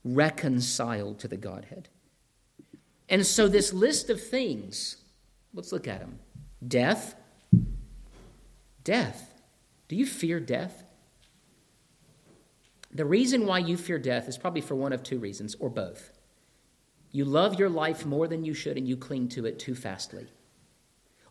reconciled 0.05 1.19
to 1.21 1.29
the 1.29 1.37
Godhead. 1.37 1.91
And 3.11 3.27
so, 3.27 3.47
this 3.47 3.75
list 3.75 4.09
of 4.09 4.19
things, 4.23 4.97
let's 5.53 5.71
look 5.71 5.87
at 5.87 6.01
them 6.01 6.19
death. 6.67 7.15
Death. 8.83 9.35
Do 9.89 9.97
you 9.97 10.07
fear 10.07 10.41
death? 10.41 10.83
The 12.91 13.05
reason 13.05 13.45
why 13.45 13.59
you 13.59 13.77
fear 13.77 13.99
death 13.99 14.29
is 14.29 14.39
probably 14.39 14.63
for 14.63 14.75
one 14.75 14.95
of 14.95 15.03
two 15.03 15.19
reasons, 15.19 15.55
or 15.61 15.69
both. 15.69 16.14
You 17.15 17.25
love 17.25 17.61
your 17.61 17.71
life 17.71 18.05
more 18.05 18.27
than 18.27 18.45
you 18.45 18.55
should 18.55 18.77
and 18.77 18.89
you 18.89 18.97
cling 18.97 19.29
to 19.29 19.47
it 19.47 19.61
too 19.61 19.77
fastly. 19.77 20.27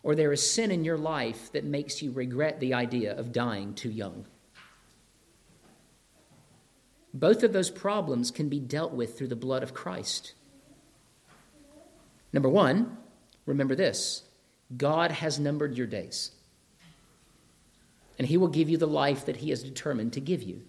Or 0.02 0.14
there 0.14 0.32
is 0.32 0.50
sin 0.50 0.70
in 0.70 0.82
your 0.82 0.96
life 0.96 1.52
that 1.52 1.62
makes 1.62 2.00
you 2.00 2.10
regret 2.10 2.58
the 2.58 2.72
idea 2.72 3.14
of 3.14 3.32
dying 3.32 3.74
too 3.74 3.90
young. 3.90 4.24
Both 7.12 7.42
of 7.42 7.52
those 7.52 7.68
problems 7.68 8.30
can 8.30 8.48
be 8.48 8.60
dealt 8.60 8.92
with 8.92 9.18
through 9.18 9.28
the 9.28 9.36
blood 9.36 9.62
of 9.62 9.74
Christ. 9.74 10.32
Number 12.32 12.48
one, 12.48 12.96
remember 13.44 13.74
this 13.74 14.22
God 14.74 15.10
has 15.10 15.38
numbered 15.38 15.76
your 15.76 15.86
days, 15.86 16.30
and 18.18 18.26
He 18.26 18.38
will 18.38 18.48
give 18.48 18.70
you 18.70 18.78
the 18.78 18.86
life 18.86 19.26
that 19.26 19.36
He 19.36 19.50
has 19.50 19.62
determined 19.62 20.14
to 20.14 20.20
give 20.20 20.42
you. 20.42 20.62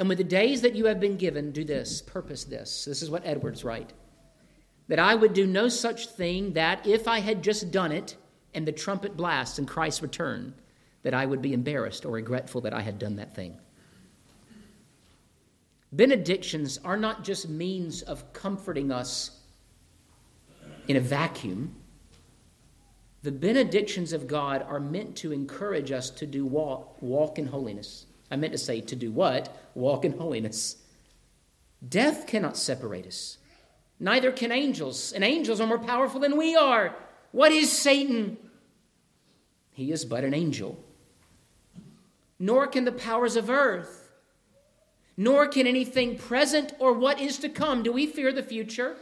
And 0.00 0.08
with 0.08 0.16
the 0.16 0.24
days 0.24 0.62
that 0.62 0.74
you 0.74 0.86
have 0.86 0.98
been 0.98 1.18
given, 1.18 1.52
do 1.52 1.62
this, 1.62 2.00
purpose 2.00 2.44
this. 2.44 2.86
This 2.86 3.02
is 3.02 3.10
what 3.10 3.20
Edwards 3.26 3.64
write. 3.64 3.92
That 4.88 4.98
I 4.98 5.14
would 5.14 5.34
do 5.34 5.46
no 5.46 5.68
such 5.68 6.06
thing 6.06 6.54
that 6.54 6.86
if 6.86 7.06
I 7.06 7.20
had 7.20 7.42
just 7.42 7.70
done 7.70 7.92
it, 7.92 8.16
and 8.54 8.66
the 8.66 8.72
trumpet 8.72 9.14
blasts 9.14 9.58
and 9.58 9.68
Christ's 9.68 10.00
return 10.00 10.54
that 11.02 11.12
I 11.12 11.26
would 11.26 11.42
be 11.42 11.52
embarrassed 11.52 12.06
or 12.06 12.12
regretful 12.12 12.62
that 12.62 12.72
I 12.72 12.80
had 12.80 12.98
done 12.98 13.16
that 13.16 13.34
thing. 13.34 13.58
Benedictions 15.92 16.78
are 16.82 16.96
not 16.96 17.22
just 17.22 17.50
means 17.50 18.00
of 18.00 18.32
comforting 18.32 18.90
us 18.90 19.38
in 20.88 20.96
a 20.96 21.00
vacuum. 21.00 21.76
The 23.22 23.32
benedictions 23.32 24.14
of 24.14 24.26
God 24.26 24.62
are 24.66 24.80
meant 24.80 25.14
to 25.16 25.30
encourage 25.30 25.92
us 25.92 26.08
to 26.08 26.26
do 26.26 26.46
walk, 26.46 27.02
walk 27.02 27.38
in 27.38 27.46
holiness. 27.46 28.06
I 28.30 28.36
meant 28.36 28.52
to 28.52 28.58
say 28.58 28.80
to 28.80 28.96
do 28.96 29.10
what? 29.10 29.54
Walk 29.74 30.04
in 30.04 30.18
holiness. 30.18 30.76
Death 31.86 32.26
cannot 32.26 32.56
separate 32.56 33.06
us. 33.06 33.38
Neither 33.98 34.32
can 34.32 34.52
angels, 34.52 35.12
and 35.12 35.24
angels 35.24 35.60
are 35.60 35.66
more 35.66 35.78
powerful 35.78 36.20
than 36.20 36.36
we 36.36 36.54
are. 36.56 36.94
What 37.32 37.52
is 37.52 37.70
Satan? 37.70 38.38
He 39.72 39.92
is 39.92 40.04
but 40.04 40.24
an 40.24 40.34
angel. 40.34 40.82
Nor 42.38 42.66
can 42.66 42.84
the 42.84 42.92
powers 42.92 43.36
of 43.36 43.50
earth, 43.50 44.10
nor 45.16 45.46
can 45.46 45.66
anything 45.66 46.16
present 46.16 46.72
or 46.78 46.92
what 46.92 47.20
is 47.20 47.38
to 47.38 47.48
come. 47.48 47.82
Do 47.82 47.92
we 47.92 48.06
fear 48.06 48.32
the 48.32 48.42
future? 48.42 48.96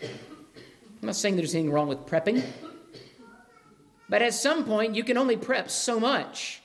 I'm 0.00 0.08
not 1.02 1.16
saying 1.16 1.36
there's 1.36 1.54
anything 1.54 1.72
wrong 1.72 1.88
with 1.88 2.06
prepping, 2.06 2.44
but 4.08 4.22
at 4.22 4.34
some 4.34 4.64
point 4.64 4.94
you 4.94 5.04
can 5.04 5.18
only 5.18 5.36
prep 5.36 5.70
so 5.70 5.98
much. 5.98 6.62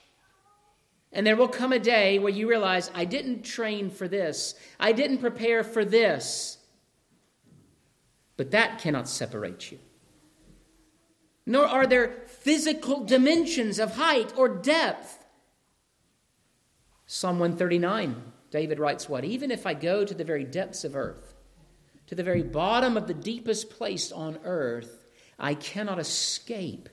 And 1.12 1.26
there 1.26 1.36
will 1.36 1.48
come 1.48 1.72
a 1.72 1.78
day 1.78 2.18
where 2.18 2.32
you 2.32 2.48
realize, 2.48 2.90
I 2.94 3.04
didn't 3.04 3.42
train 3.42 3.90
for 3.90 4.06
this, 4.06 4.54
I 4.78 4.92
didn't 4.92 5.18
prepare 5.18 5.64
for 5.64 5.84
this. 5.84 6.58
But 8.36 8.52
that 8.52 8.78
cannot 8.78 9.08
separate 9.08 9.70
you. 9.70 9.78
Nor 11.44 11.66
are 11.66 11.86
there 11.86 12.22
physical 12.26 13.04
dimensions 13.04 13.78
of 13.78 13.96
height 13.96 14.32
or 14.36 14.48
depth. 14.48 15.18
Psalm 17.06 17.40
139, 17.40 18.22
David 18.52 18.78
writes 18.78 19.08
what? 19.08 19.24
Even 19.24 19.50
if 19.50 19.66
I 19.66 19.74
go 19.74 20.04
to 20.04 20.14
the 20.14 20.24
very 20.24 20.44
depths 20.44 20.84
of 20.84 20.94
earth, 20.94 21.34
to 22.06 22.14
the 22.14 22.22
very 22.22 22.42
bottom 22.42 22.96
of 22.96 23.08
the 23.08 23.14
deepest 23.14 23.68
place 23.68 24.12
on 24.12 24.38
earth, 24.44 25.04
I 25.38 25.54
cannot 25.54 25.98
escape. 25.98 26.88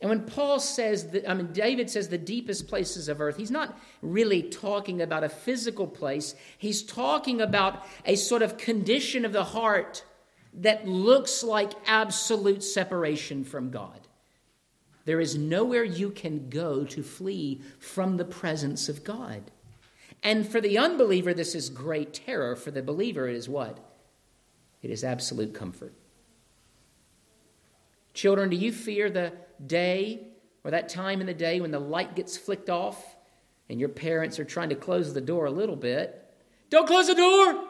And 0.00 0.10
when 0.10 0.22
Paul 0.22 0.60
says 0.60 1.08
that, 1.08 1.28
I 1.28 1.34
mean, 1.34 1.52
David 1.52 1.90
says 1.90 2.08
the 2.08 2.18
deepest 2.18 2.68
places 2.68 3.08
of 3.08 3.20
earth, 3.20 3.36
he's 3.36 3.50
not 3.50 3.78
really 4.00 4.42
talking 4.42 5.02
about 5.02 5.24
a 5.24 5.28
physical 5.28 5.88
place. 5.88 6.36
He's 6.56 6.82
talking 6.82 7.40
about 7.40 7.84
a 8.04 8.14
sort 8.14 8.42
of 8.42 8.58
condition 8.58 9.24
of 9.24 9.32
the 9.32 9.42
heart 9.42 10.04
that 10.54 10.86
looks 10.86 11.42
like 11.42 11.72
absolute 11.86 12.62
separation 12.62 13.42
from 13.42 13.70
God. 13.70 14.00
There 15.04 15.20
is 15.20 15.36
nowhere 15.36 15.84
you 15.84 16.10
can 16.10 16.48
go 16.48 16.84
to 16.84 17.02
flee 17.02 17.60
from 17.80 18.18
the 18.18 18.24
presence 18.24 18.88
of 18.88 19.02
God. 19.02 19.50
And 20.22 20.46
for 20.46 20.60
the 20.60 20.78
unbeliever, 20.78 21.34
this 21.34 21.54
is 21.54 21.70
great 21.70 22.12
terror. 22.12 22.54
For 22.54 22.70
the 22.70 22.82
believer, 22.82 23.28
it 23.28 23.34
is 23.34 23.48
what? 23.48 23.78
It 24.82 24.90
is 24.90 25.02
absolute 25.02 25.54
comfort. 25.54 25.92
Children, 28.14 28.50
do 28.50 28.56
you 28.56 28.72
fear 28.72 29.10
the 29.10 29.32
day 29.66 30.28
or 30.64 30.70
that 30.70 30.88
time 30.88 31.20
in 31.20 31.26
the 31.26 31.34
day 31.34 31.60
when 31.60 31.70
the 31.70 31.78
light 31.78 32.14
gets 32.14 32.36
flicked 32.36 32.70
off 32.70 33.16
and 33.68 33.78
your 33.80 33.88
parents 33.88 34.38
are 34.38 34.44
trying 34.44 34.70
to 34.70 34.74
close 34.74 35.12
the 35.12 35.20
door 35.20 35.46
a 35.46 35.50
little 35.50 35.76
bit? 35.76 36.24
Don't 36.70 36.86
close 36.86 37.06
the 37.06 37.14
door! 37.14 37.64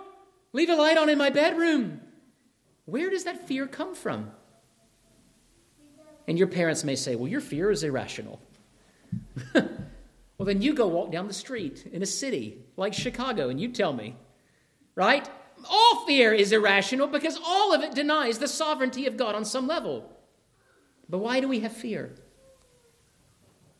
Leave 0.52 0.70
a 0.70 0.76
light 0.76 0.96
on 0.96 1.08
in 1.08 1.18
my 1.18 1.30
bedroom. 1.30 2.00
Where 2.86 3.10
does 3.10 3.24
that 3.24 3.46
fear 3.46 3.66
come 3.66 3.94
from? 3.94 4.30
And 6.26 6.38
your 6.38 6.48
parents 6.48 6.84
may 6.84 6.96
say, 6.96 7.16
Well, 7.16 7.28
your 7.28 7.40
fear 7.40 7.70
is 7.70 7.82
irrational. 7.82 8.40
well, 9.54 9.66
then 10.40 10.62
you 10.62 10.74
go 10.74 10.86
walk 10.86 11.12
down 11.12 11.26
the 11.26 11.34
street 11.34 11.86
in 11.92 12.02
a 12.02 12.06
city 12.06 12.58
like 12.76 12.94
Chicago 12.94 13.48
and 13.48 13.60
you 13.60 13.68
tell 13.68 13.92
me, 13.92 14.16
right? 14.94 15.28
All 15.68 16.06
fear 16.06 16.32
is 16.32 16.52
irrational 16.52 17.08
because 17.08 17.38
all 17.44 17.74
of 17.74 17.82
it 17.82 17.94
denies 17.94 18.38
the 18.38 18.48
sovereignty 18.48 19.06
of 19.06 19.16
God 19.16 19.34
on 19.34 19.44
some 19.44 19.66
level. 19.66 20.10
But 21.08 21.18
why 21.18 21.40
do 21.40 21.48
we 21.48 21.60
have 21.60 21.72
fear? 21.72 22.14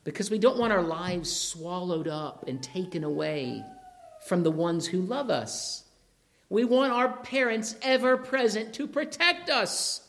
Because 0.04 0.30
we 0.30 0.38
don't 0.38 0.58
want 0.58 0.72
our 0.72 0.82
lives 0.82 1.30
swallowed 1.30 2.08
up 2.08 2.48
and 2.48 2.62
taken 2.62 3.04
away 3.04 3.62
from 4.26 4.42
the 4.42 4.50
ones 4.50 4.86
who 4.86 5.02
love 5.02 5.28
us. 5.28 5.84
We 6.48 6.64
want 6.64 6.92
our 6.92 7.18
parents 7.18 7.76
ever 7.82 8.16
present 8.16 8.72
to 8.74 8.86
protect 8.86 9.50
us. 9.50 10.08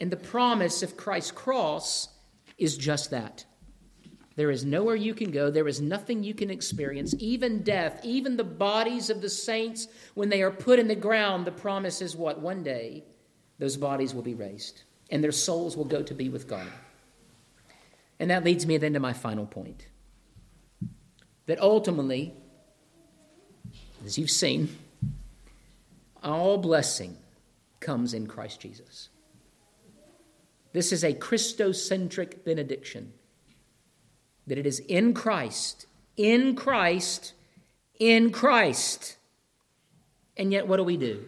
And 0.00 0.10
the 0.10 0.16
promise 0.16 0.82
of 0.82 0.96
Christ's 0.96 1.30
cross 1.30 2.08
is 2.58 2.76
just 2.76 3.10
that. 3.12 3.44
There 4.36 4.50
is 4.50 4.64
nowhere 4.64 4.96
you 4.96 5.14
can 5.14 5.30
go. 5.30 5.48
There 5.48 5.68
is 5.68 5.80
nothing 5.80 6.24
you 6.24 6.34
can 6.34 6.50
experience. 6.50 7.14
Even 7.20 7.62
death, 7.62 8.00
even 8.02 8.36
the 8.36 8.42
bodies 8.42 9.10
of 9.10 9.22
the 9.22 9.30
saints, 9.30 9.86
when 10.14 10.28
they 10.28 10.42
are 10.42 10.50
put 10.50 10.80
in 10.80 10.88
the 10.88 10.96
ground, 10.96 11.46
the 11.46 11.52
promise 11.52 12.02
is 12.02 12.16
what? 12.16 12.40
One 12.40 12.64
day, 12.64 13.04
those 13.60 13.76
bodies 13.76 14.12
will 14.12 14.22
be 14.22 14.34
raised 14.34 14.82
and 15.10 15.22
their 15.22 15.32
souls 15.32 15.76
will 15.76 15.84
go 15.84 16.02
to 16.02 16.14
be 16.14 16.28
with 16.28 16.48
God. 16.48 16.68
And 18.18 18.30
that 18.30 18.44
leads 18.44 18.66
me 18.66 18.76
then 18.76 18.92
to 18.94 19.00
my 19.00 19.12
final 19.12 19.46
point 19.46 19.86
that 21.46 21.60
ultimately, 21.60 22.32
as 24.04 24.16
you've 24.16 24.30
seen, 24.30 24.76
all 26.22 26.56
blessing 26.56 27.16
comes 27.80 28.14
in 28.14 28.26
Christ 28.26 28.60
Jesus. 28.60 29.10
This 30.72 30.90
is 30.90 31.04
a 31.04 31.12
Christocentric 31.12 32.44
benediction. 32.44 33.12
That 34.46 34.58
it 34.58 34.66
is 34.66 34.80
in 34.80 35.14
Christ, 35.14 35.86
in 36.16 36.56
Christ, 36.56 37.34
in 37.98 38.30
Christ. 38.30 39.16
And 40.36 40.52
yet, 40.52 40.66
what 40.66 40.78
do 40.78 40.84
we 40.84 40.96
do? 40.96 41.24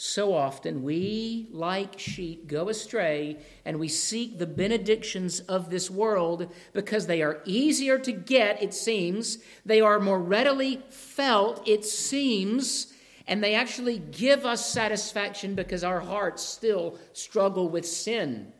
So 0.00 0.32
often 0.32 0.84
we, 0.84 1.48
like 1.50 1.98
sheep, 1.98 2.46
go 2.46 2.68
astray 2.68 3.36
and 3.64 3.80
we 3.80 3.88
seek 3.88 4.38
the 4.38 4.46
benedictions 4.46 5.40
of 5.40 5.70
this 5.70 5.90
world 5.90 6.52
because 6.72 7.08
they 7.08 7.20
are 7.20 7.42
easier 7.44 7.98
to 7.98 8.12
get, 8.12 8.62
it 8.62 8.72
seems. 8.72 9.38
They 9.66 9.80
are 9.80 9.98
more 9.98 10.20
readily 10.20 10.84
felt, 10.88 11.66
it 11.66 11.84
seems. 11.84 12.92
And 13.26 13.42
they 13.42 13.56
actually 13.56 13.98
give 13.98 14.46
us 14.46 14.72
satisfaction 14.72 15.56
because 15.56 15.82
our 15.82 15.98
hearts 15.98 16.44
still 16.44 16.96
struggle 17.12 17.68
with 17.68 17.84
sin. 17.84 18.52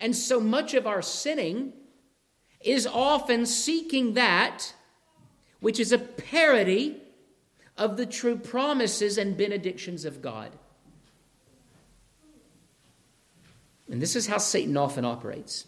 And 0.00 0.16
so 0.16 0.40
much 0.40 0.74
of 0.74 0.88
our 0.88 1.02
sinning 1.02 1.72
is 2.60 2.84
often 2.88 3.46
seeking 3.46 4.14
that 4.14 4.74
which 5.60 5.78
is 5.78 5.92
a 5.92 5.98
parody 5.98 6.96
of 7.78 7.96
the 7.96 8.06
true 8.06 8.36
promises 8.36 9.18
and 9.18 9.36
benedictions 9.36 10.04
of 10.04 10.20
God. 10.20 10.50
And 13.90 14.00
this 14.00 14.14
is 14.14 14.26
how 14.26 14.38
Satan 14.38 14.76
often 14.76 15.04
operates. 15.04 15.66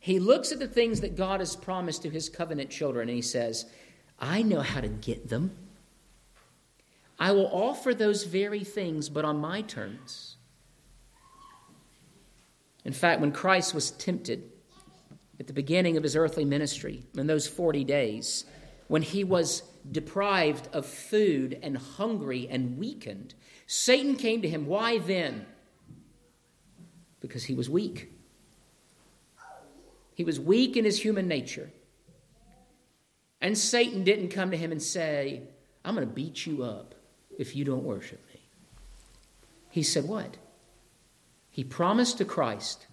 He 0.00 0.18
looks 0.18 0.52
at 0.52 0.58
the 0.58 0.68
things 0.68 1.00
that 1.02 1.16
God 1.16 1.40
has 1.40 1.54
promised 1.56 2.02
to 2.02 2.10
his 2.10 2.28
covenant 2.28 2.70
children 2.70 3.08
and 3.08 3.16
he 3.16 3.22
says, 3.22 3.66
I 4.18 4.42
know 4.42 4.60
how 4.60 4.80
to 4.80 4.88
get 4.88 5.28
them. 5.28 5.56
I 7.18 7.32
will 7.32 7.50
offer 7.52 7.94
those 7.94 8.24
very 8.24 8.64
things, 8.64 9.08
but 9.08 9.24
on 9.24 9.38
my 9.38 9.62
terms. 9.62 10.36
In 12.84 12.92
fact, 12.92 13.20
when 13.20 13.32
Christ 13.32 13.74
was 13.74 13.90
tempted 13.90 14.50
at 15.38 15.46
the 15.46 15.52
beginning 15.52 15.96
of 15.96 16.02
his 16.02 16.16
earthly 16.16 16.44
ministry, 16.44 17.02
in 17.16 17.26
those 17.26 17.46
40 17.46 17.84
days, 17.84 18.44
when 18.86 19.02
he 19.02 19.24
was 19.24 19.62
deprived 19.90 20.68
of 20.72 20.86
food 20.86 21.58
and 21.62 21.76
hungry 21.76 22.48
and 22.48 22.78
weakened, 22.78 23.34
Satan 23.66 24.16
came 24.16 24.40
to 24.42 24.48
him. 24.48 24.66
Why 24.66 24.98
then? 24.98 25.44
Because 27.20 27.44
he 27.44 27.54
was 27.54 27.68
weak. 27.68 28.12
He 30.14 30.24
was 30.24 30.40
weak 30.40 30.76
in 30.76 30.84
his 30.84 31.00
human 31.00 31.28
nature. 31.28 31.70
And 33.40 33.56
Satan 33.56 34.02
didn't 34.02 34.30
come 34.30 34.50
to 34.50 34.56
him 34.56 34.72
and 34.72 34.82
say, 34.82 35.42
I'm 35.84 35.94
going 35.94 36.06
to 36.06 36.12
beat 36.12 36.44
you 36.44 36.64
up 36.64 36.94
if 37.38 37.54
you 37.54 37.64
don't 37.64 37.84
worship 37.84 38.20
me. 38.34 38.40
He 39.70 39.82
said, 39.82 40.08
What? 40.08 40.36
He 41.50 41.62
promised 41.64 42.18
to 42.18 42.24
Christ 42.24 42.86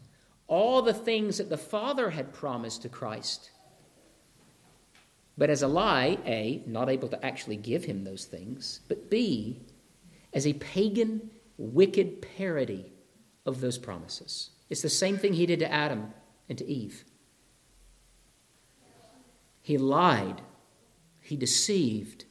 all 0.47 0.82
the 0.82 0.93
things 0.93 1.39
that 1.39 1.49
the 1.49 1.57
Father 1.57 2.11
had 2.11 2.34
promised 2.34 2.84
to 2.84 2.89
Christ. 2.89 3.49
But 5.38 5.49
as 5.49 5.63
a 5.63 5.67
lie, 5.67 6.17
A, 6.26 6.63
not 6.65 6.89
able 6.89 7.09
to 7.09 7.26
actually 7.26 7.57
give 7.57 7.84
him 7.84 8.03
those 8.03 8.26
things, 8.26 8.82
but 8.88 9.09
B, 9.09 9.61
as 10.34 10.45
a 10.45 10.53
pagan, 10.53 11.30
wicked 11.57 12.21
parody 12.21 12.93
of 13.45 13.61
those 13.61 13.77
promises. 13.77 14.49
It's 14.69 14.81
the 14.81 14.89
same 14.89 15.17
thing 15.17 15.33
he 15.33 15.45
did 15.45 15.59
to 15.59 15.71
Adam 15.71 16.13
and 16.49 16.57
to 16.57 16.65
Eve. 16.65 17.05
He 19.61 19.77
lied, 19.77 20.41
he 21.21 21.35
deceived. 21.35 22.25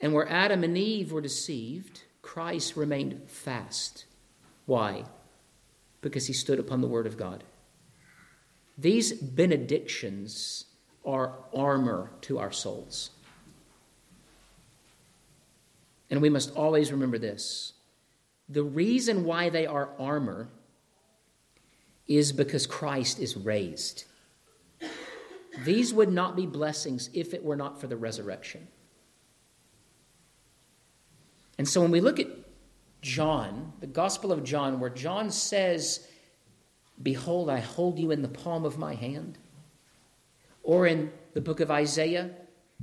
And 0.00 0.12
where 0.12 0.28
Adam 0.28 0.62
and 0.64 0.76
Eve 0.76 1.12
were 1.12 1.20
deceived, 1.20 2.02
Christ 2.20 2.76
remained 2.76 3.30
fast. 3.30 4.04
Why? 4.66 5.04
Because 6.00 6.26
he 6.26 6.32
stood 6.32 6.58
upon 6.58 6.80
the 6.80 6.88
word 6.88 7.06
of 7.06 7.16
God. 7.16 7.44
These 8.76 9.12
benedictions 9.12 10.66
are 11.04 11.34
armor 11.54 12.10
to 12.22 12.38
our 12.38 12.52
souls. 12.52 13.10
And 16.10 16.20
we 16.20 16.28
must 16.28 16.54
always 16.54 16.92
remember 16.92 17.18
this. 17.18 17.72
The 18.48 18.62
reason 18.62 19.24
why 19.24 19.48
they 19.48 19.66
are 19.66 19.90
armor 19.98 20.48
is 22.06 22.32
because 22.32 22.66
Christ 22.66 23.18
is 23.18 23.36
raised. 23.36 24.04
These 25.64 25.94
would 25.94 26.12
not 26.12 26.36
be 26.36 26.46
blessings 26.46 27.08
if 27.14 27.32
it 27.32 27.42
were 27.42 27.56
not 27.56 27.80
for 27.80 27.86
the 27.86 27.96
resurrection. 27.96 28.68
And 31.56 31.68
so 31.68 31.80
when 31.80 31.90
we 31.90 32.00
look 32.00 32.18
at 32.18 32.26
John, 33.00 33.72
the 33.80 33.86
Gospel 33.86 34.32
of 34.32 34.44
John, 34.44 34.80
where 34.80 34.90
John 34.90 35.30
says, 35.30 36.06
Behold, 37.02 37.48
I 37.48 37.60
hold 37.60 37.98
you 37.98 38.10
in 38.10 38.22
the 38.22 38.28
palm 38.28 38.64
of 38.64 38.78
my 38.78 38.94
hand, 38.94 39.38
or 40.62 40.86
in 40.86 41.12
the 41.32 41.40
book 41.40 41.60
of 41.60 41.70
Isaiah, 41.70 42.30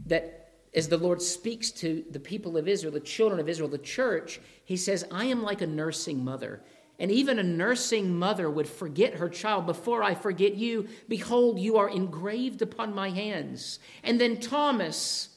that 0.05 0.41
as 0.74 0.88
the 0.88 0.97
Lord 0.97 1.22
speaks 1.22 1.69
to 1.72 2.03
the 2.09 2.19
people 2.19 2.57
of 2.57 2.67
Israel, 2.67 2.93
the 2.93 2.99
children 2.99 3.39
of 3.39 3.49
Israel, 3.49 3.69
the 3.69 3.78
church, 3.78 4.39
he 4.63 4.78
says, 4.78 5.05
I 5.11 5.26
am 5.26 5.43
like 5.43 5.61
a 5.61 5.67
nursing 5.67 6.24
mother. 6.24 6.61
And 6.97 7.11
even 7.11 7.39
a 7.39 7.43
nursing 7.43 8.17
mother 8.17 8.49
would 8.49 8.69
forget 8.69 9.15
her 9.15 9.28
child 9.28 9.65
before 9.65 10.03
I 10.03 10.13
forget 10.13 10.55
you. 10.55 10.88
Behold, 11.09 11.59
you 11.59 11.78
are 11.78 11.89
engraved 11.89 12.61
upon 12.61 12.95
my 12.95 13.09
hands. 13.09 13.80
And 14.03 14.22
then 14.22 14.39
Thomas, 14.39 15.30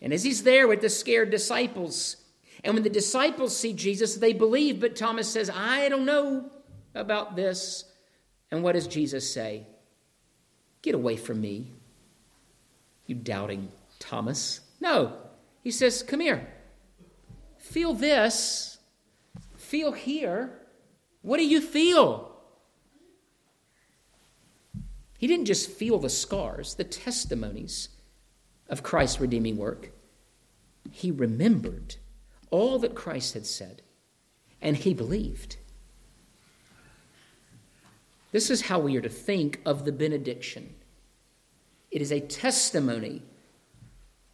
and 0.00 0.12
as 0.12 0.24
he's 0.24 0.42
there 0.42 0.66
with 0.66 0.80
the 0.80 0.88
scared 0.88 1.30
disciples, 1.30 2.16
and 2.64 2.74
when 2.74 2.82
the 2.82 2.90
disciples 2.90 3.56
see 3.56 3.74
Jesus, 3.74 4.16
they 4.16 4.32
believe, 4.32 4.80
but 4.80 4.96
Thomas 4.96 5.28
says, 5.28 5.50
I 5.50 5.88
don't 5.90 6.06
know 6.06 6.50
about 6.94 7.36
this. 7.36 7.84
And 8.50 8.62
what 8.62 8.72
does 8.72 8.86
Jesus 8.86 9.30
say? 9.30 9.66
Get 10.80 10.94
away 10.94 11.16
from 11.16 11.40
me, 11.40 11.72
you 13.06 13.14
doubting 13.14 13.68
Thomas. 14.04 14.60
No. 14.80 15.12
He 15.62 15.70
says, 15.70 16.02
Come 16.02 16.20
here. 16.20 16.48
Feel 17.58 17.94
this. 17.94 18.78
Feel 19.56 19.92
here. 19.92 20.58
What 21.22 21.38
do 21.38 21.46
you 21.46 21.60
feel? 21.60 22.30
He 25.18 25.26
didn't 25.26 25.46
just 25.46 25.70
feel 25.70 25.98
the 25.98 26.10
scars, 26.10 26.74
the 26.74 26.84
testimonies 26.84 27.88
of 28.68 28.82
Christ's 28.82 29.20
redeeming 29.20 29.56
work. 29.56 29.92
He 30.90 31.10
remembered 31.10 31.96
all 32.50 32.78
that 32.80 32.94
Christ 32.94 33.32
had 33.32 33.46
said, 33.46 33.80
and 34.60 34.76
he 34.76 34.92
believed. 34.92 35.56
This 38.32 38.50
is 38.50 38.62
how 38.62 38.80
we 38.80 38.96
are 38.96 39.00
to 39.00 39.08
think 39.08 39.60
of 39.64 39.84
the 39.84 39.92
benediction 39.92 40.74
it 41.94 42.02
is 42.02 42.10
a 42.10 42.18
testimony 42.18 43.22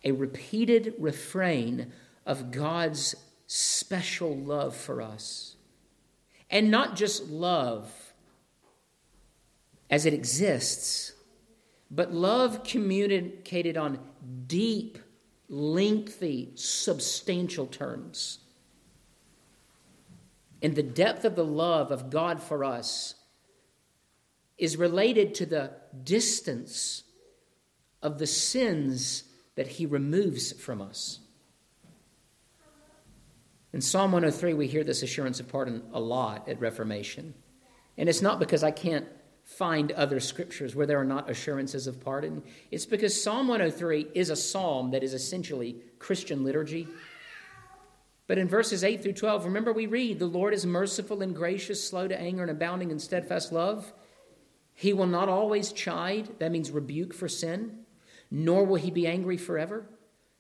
a 0.04 0.12
repeated 0.12 0.94
refrain 0.98 1.92
of 2.26 2.50
God's 2.50 3.14
special 3.46 4.36
love 4.36 4.76
for 4.76 5.02
us. 5.02 5.56
And 6.48 6.70
not 6.70 6.96
just 6.96 7.28
love 7.28 7.92
as 9.88 10.06
it 10.06 10.14
exists, 10.14 11.12
but 11.90 12.12
love 12.12 12.62
communicated 12.62 13.76
on 13.76 13.98
deep, 14.46 14.98
lengthy, 15.48 16.52
substantial 16.54 17.66
terms. 17.66 18.38
And 20.62 20.74
the 20.74 20.82
depth 20.82 21.24
of 21.24 21.36
the 21.36 21.44
love 21.44 21.90
of 21.90 22.10
God 22.10 22.40
for 22.40 22.64
us 22.64 23.14
is 24.58 24.76
related 24.76 25.34
to 25.36 25.46
the 25.46 25.72
distance 26.04 27.02
of 28.02 28.18
the 28.18 28.26
sins 28.26 29.24
that 29.60 29.68
he 29.68 29.84
removes 29.84 30.52
from 30.52 30.80
us. 30.80 31.18
In 33.74 33.82
Psalm 33.82 34.10
103, 34.10 34.54
we 34.54 34.66
hear 34.66 34.82
this 34.82 35.02
assurance 35.02 35.38
of 35.38 35.48
pardon 35.48 35.82
a 35.92 36.00
lot 36.00 36.48
at 36.48 36.58
Reformation. 36.62 37.34
And 37.98 38.08
it's 38.08 38.22
not 38.22 38.38
because 38.38 38.64
I 38.64 38.70
can't 38.70 39.06
find 39.44 39.92
other 39.92 40.18
scriptures 40.18 40.74
where 40.74 40.86
there 40.86 40.98
are 40.98 41.04
not 41.04 41.28
assurances 41.28 41.86
of 41.86 42.02
pardon. 42.02 42.42
It's 42.70 42.86
because 42.86 43.22
Psalm 43.22 43.48
103 43.48 44.06
is 44.14 44.30
a 44.30 44.34
psalm 44.34 44.92
that 44.92 45.02
is 45.02 45.12
essentially 45.12 45.76
Christian 45.98 46.42
liturgy. 46.42 46.88
But 48.28 48.38
in 48.38 48.48
verses 48.48 48.82
8 48.82 49.02
through 49.02 49.12
12, 49.12 49.44
remember 49.44 49.74
we 49.74 49.84
read, 49.84 50.20
The 50.20 50.24
Lord 50.24 50.54
is 50.54 50.64
merciful 50.64 51.20
and 51.20 51.36
gracious, 51.36 51.86
slow 51.86 52.08
to 52.08 52.18
anger, 52.18 52.40
and 52.40 52.50
abounding 52.50 52.90
in 52.90 52.98
steadfast 52.98 53.52
love. 53.52 53.92
He 54.72 54.94
will 54.94 55.06
not 55.06 55.28
always 55.28 55.70
chide, 55.70 56.38
that 56.38 56.50
means 56.50 56.70
rebuke 56.70 57.12
for 57.12 57.28
sin 57.28 57.79
nor 58.30 58.64
will 58.64 58.76
he 58.76 58.90
be 58.90 59.06
angry 59.06 59.36
forever. 59.36 59.86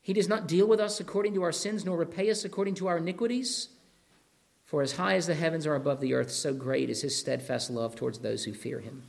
He 0.02 0.12
does 0.12 0.28
not 0.28 0.48
deal 0.48 0.66
with 0.66 0.80
us 0.80 1.00
according 1.00 1.34
to 1.34 1.42
our 1.42 1.52
sins, 1.52 1.84
nor 1.84 1.96
repay 1.96 2.30
us 2.30 2.44
according 2.44 2.74
to 2.76 2.86
our 2.86 2.98
iniquities. 2.98 3.68
For 4.64 4.82
as 4.82 4.92
high 4.92 5.16
as 5.16 5.26
the 5.26 5.34
heavens 5.34 5.66
are 5.66 5.74
above 5.74 6.00
the 6.00 6.14
earth, 6.14 6.30
so 6.30 6.54
great 6.54 6.90
is 6.90 7.02
his 7.02 7.16
steadfast 7.16 7.70
love 7.70 7.96
towards 7.96 8.20
those 8.20 8.44
who 8.44 8.52
fear 8.54 8.78
him. 8.80 9.02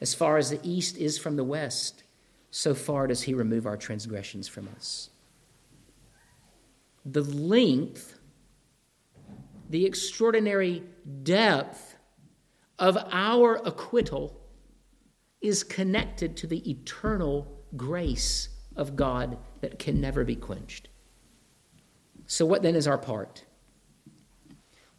As 0.00 0.14
far 0.14 0.36
as 0.36 0.50
the 0.50 0.60
east 0.62 0.98
is 0.98 1.16
from 1.16 1.36
the 1.36 1.44
west, 1.44 2.02
so 2.50 2.74
far 2.74 3.06
does 3.06 3.22
he 3.22 3.32
remove 3.32 3.66
our 3.66 3.76
transgressions 3.76 4.48
from 4.48 4.68
us. 4.76 5.08
The 7.06 7.22
length, 7.22 8.18
the 9.70 9.86
extraordinary 9.86 10.82
depth 11.22 11.96
of 12.78 12.98
our 13.10 13.56
acquittal 13.64 14.38
is 15.40 15.64
connected 15.64 16.36
to 16.36 16.46
the 16.46 16.70
eternal 16.70 17.61
grace 17.76 18.48
of 18.76 18.96
God 18.96 19.38
that 19.60 19.78
can 19.78 20.00
never 20.00 20.24
be 20.24 20.36
quenched. 20.36 20.88
So, 22.26 22.46
what 22.46 22.62
then 22.62 22.74
is 22.74 22.86
our 22.86 22.98
part? 22.98 23.44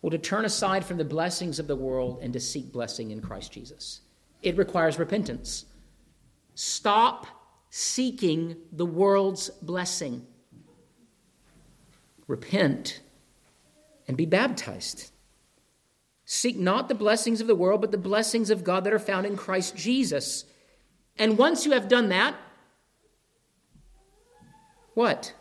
Well, 0.02 0.12
to 0.12 0.18
turn 0.18 0.46
aside 0.46 0.84
from 0.84 0.98
the 0.98 1.06
blessings 1.06 1.60
of 1.60 1.68
the 1.68 1.76
world 1.76 2.20
and 2.22 2.34
to 2.34 2.40
seek 2.40 2.72
blessing 2.72 3.12
in 3.12 3.22
Christ 3.22 3.54
Jesus. 3.54 4.02
It 4.42 4.58
requires 4.58 5.00
repentance. 5.00 5.66
Stop 6.56 7.26
seeking 7.70 8.58
the 8.72 8.86
world's 8.86 9.50
blessing. 9.62 10.28
Repent 12.28 13.00
and 14.08 14.18
be 14.18 14.26
baptized. 14.26 15.12
Seek 16.26 16.58
not 16.58 16.90
the 16.90 16.96
blessings 16.96 17.42
of 17.42 17.48
the 17.48 17.56
world, 17.56 17.82
but 17.82 17.92
the 17.92 17.98
blessings 17.98 18.50
of 18.50 18.64
God 18.64 18.84
that 18.84 18.94
are 18.94 19.00
found 19.00 19.26
in 19.26 19.38
Christ 19.38 19.76
Jesus. 19.76 20.46
And 21.18 21.38
once 21.38 21.66
you 21.66 21.72
have 21.72 21.88
done 21.88 22.10
that, 22.10 22.36
what? 24.94 25.34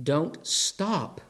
Don't 0.00 0.46
stop. 0.46 1.20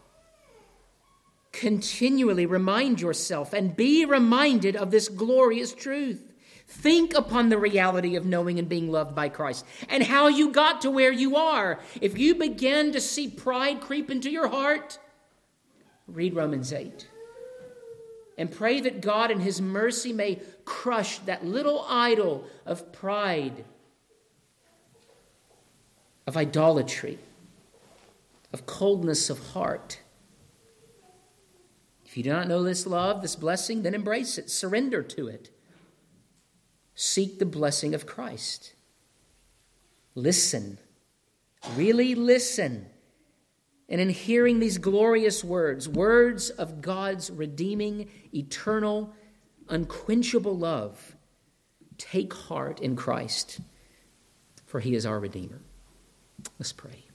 Continually 1.53 2.47
remind 2.47 3.01
yourself 3.01 3.53
and 3.53 3.77
be 3.77 4.05
reminded 4.05 4.77
of 4.77 4.91
this 4.91 5.09
glorious 5.09 5.73
truth. 5.73 6.33
Think 6.69 7.15
upon 7.15 7.49
the 7.49 7.59
reality 7.59 8.17
of 8.17 8.27
knowing 8.27 8.59
and 8.59 8.69
being 8.69 8.91
loved 8.91 9.15
by 9.15 9.29
Christ 9.29 9.65
and 9.89 10.03
how 10.03 10.27
you 10.27 10.51
got 10.51 10.81
to 10.83 10.91
where 10.91 11.13
you 11.13 11.37
are. 11.37 11.81
If 12.01 12.19
you 12.19 12.35
begin 12.35 12.93
to 12.93 13.01
see 13.01 13.29
pride 13.29 13.81
creep 13.81 14.11
into 14.11 14.31
your 14.31 14.49
heart, 14.49 14.99
read 16.09 16.35
Romans 16.35 16.73
8 16.73 17.09
and 18.37 18.51
pray 18.51 18.81
that 18.81 19.01
God 19.01 19.31
in 19.31 19.41
His 19.41 19.61
mercy 19.61 20.13
may 20.13 20.41
crush 20.65 21.19
that 21.21 21.47
little 21.47 21.87
idol 21.89 22.45
of 22.67 22.93
pride 22.93 23.65
of 26.27 26.37
idolatry, 26.37 27.19
of 28.53 28.67
coldness 28.67 29.31
of 29.31 29.39
heart. 29.53 30.01
If 32.05 32.17
you 32.17 32.23
do 32.23 32.31
not 32.31 32.49
know 32.49 32.63
this 32.63 32.87
love, 32.87 33.23
this 33.23 33.37
blessing, 33.37 33.83
then 33.83 33.95
embrace 33.95 34.39
it, 34.39 34.51
surrender 34.51 35.03
to 35.03 35.29
it. 35.29 35.51
Seek 36.95 37.39
the 37.39 37.47
blessing 37.47 37.95
of 37.95 38.07
Christ. 38.07 38.75
Listen, 40.15 40.79
really 41.77 42.15
listen. 42.15 42.87
And 43.89 44.01
in 44.01 44.09
hearing 44.09 44.59
these 44.59 44.79
glorious 44.79 45.45
words, 45.45 45.89
words 45.89 46.51
of 46.51 46.81
God's 46.81 47.31
redeeming, 47.31 48.09
eternal, 48.35 49.13
unquenchable 49.69 50.57
love, 50.57 51.17
take 51.99 52.33
heart 52.33 52.81
in 52.81 52.97
Christ, 52.97 53.61
for 54.65 54.81
he 54.81 54.95
is 54.95 55.07
our 55.07 55.21
Redeemer. 55.21 55.61
Let's 56.59 56.73
pray. 56.73 57.06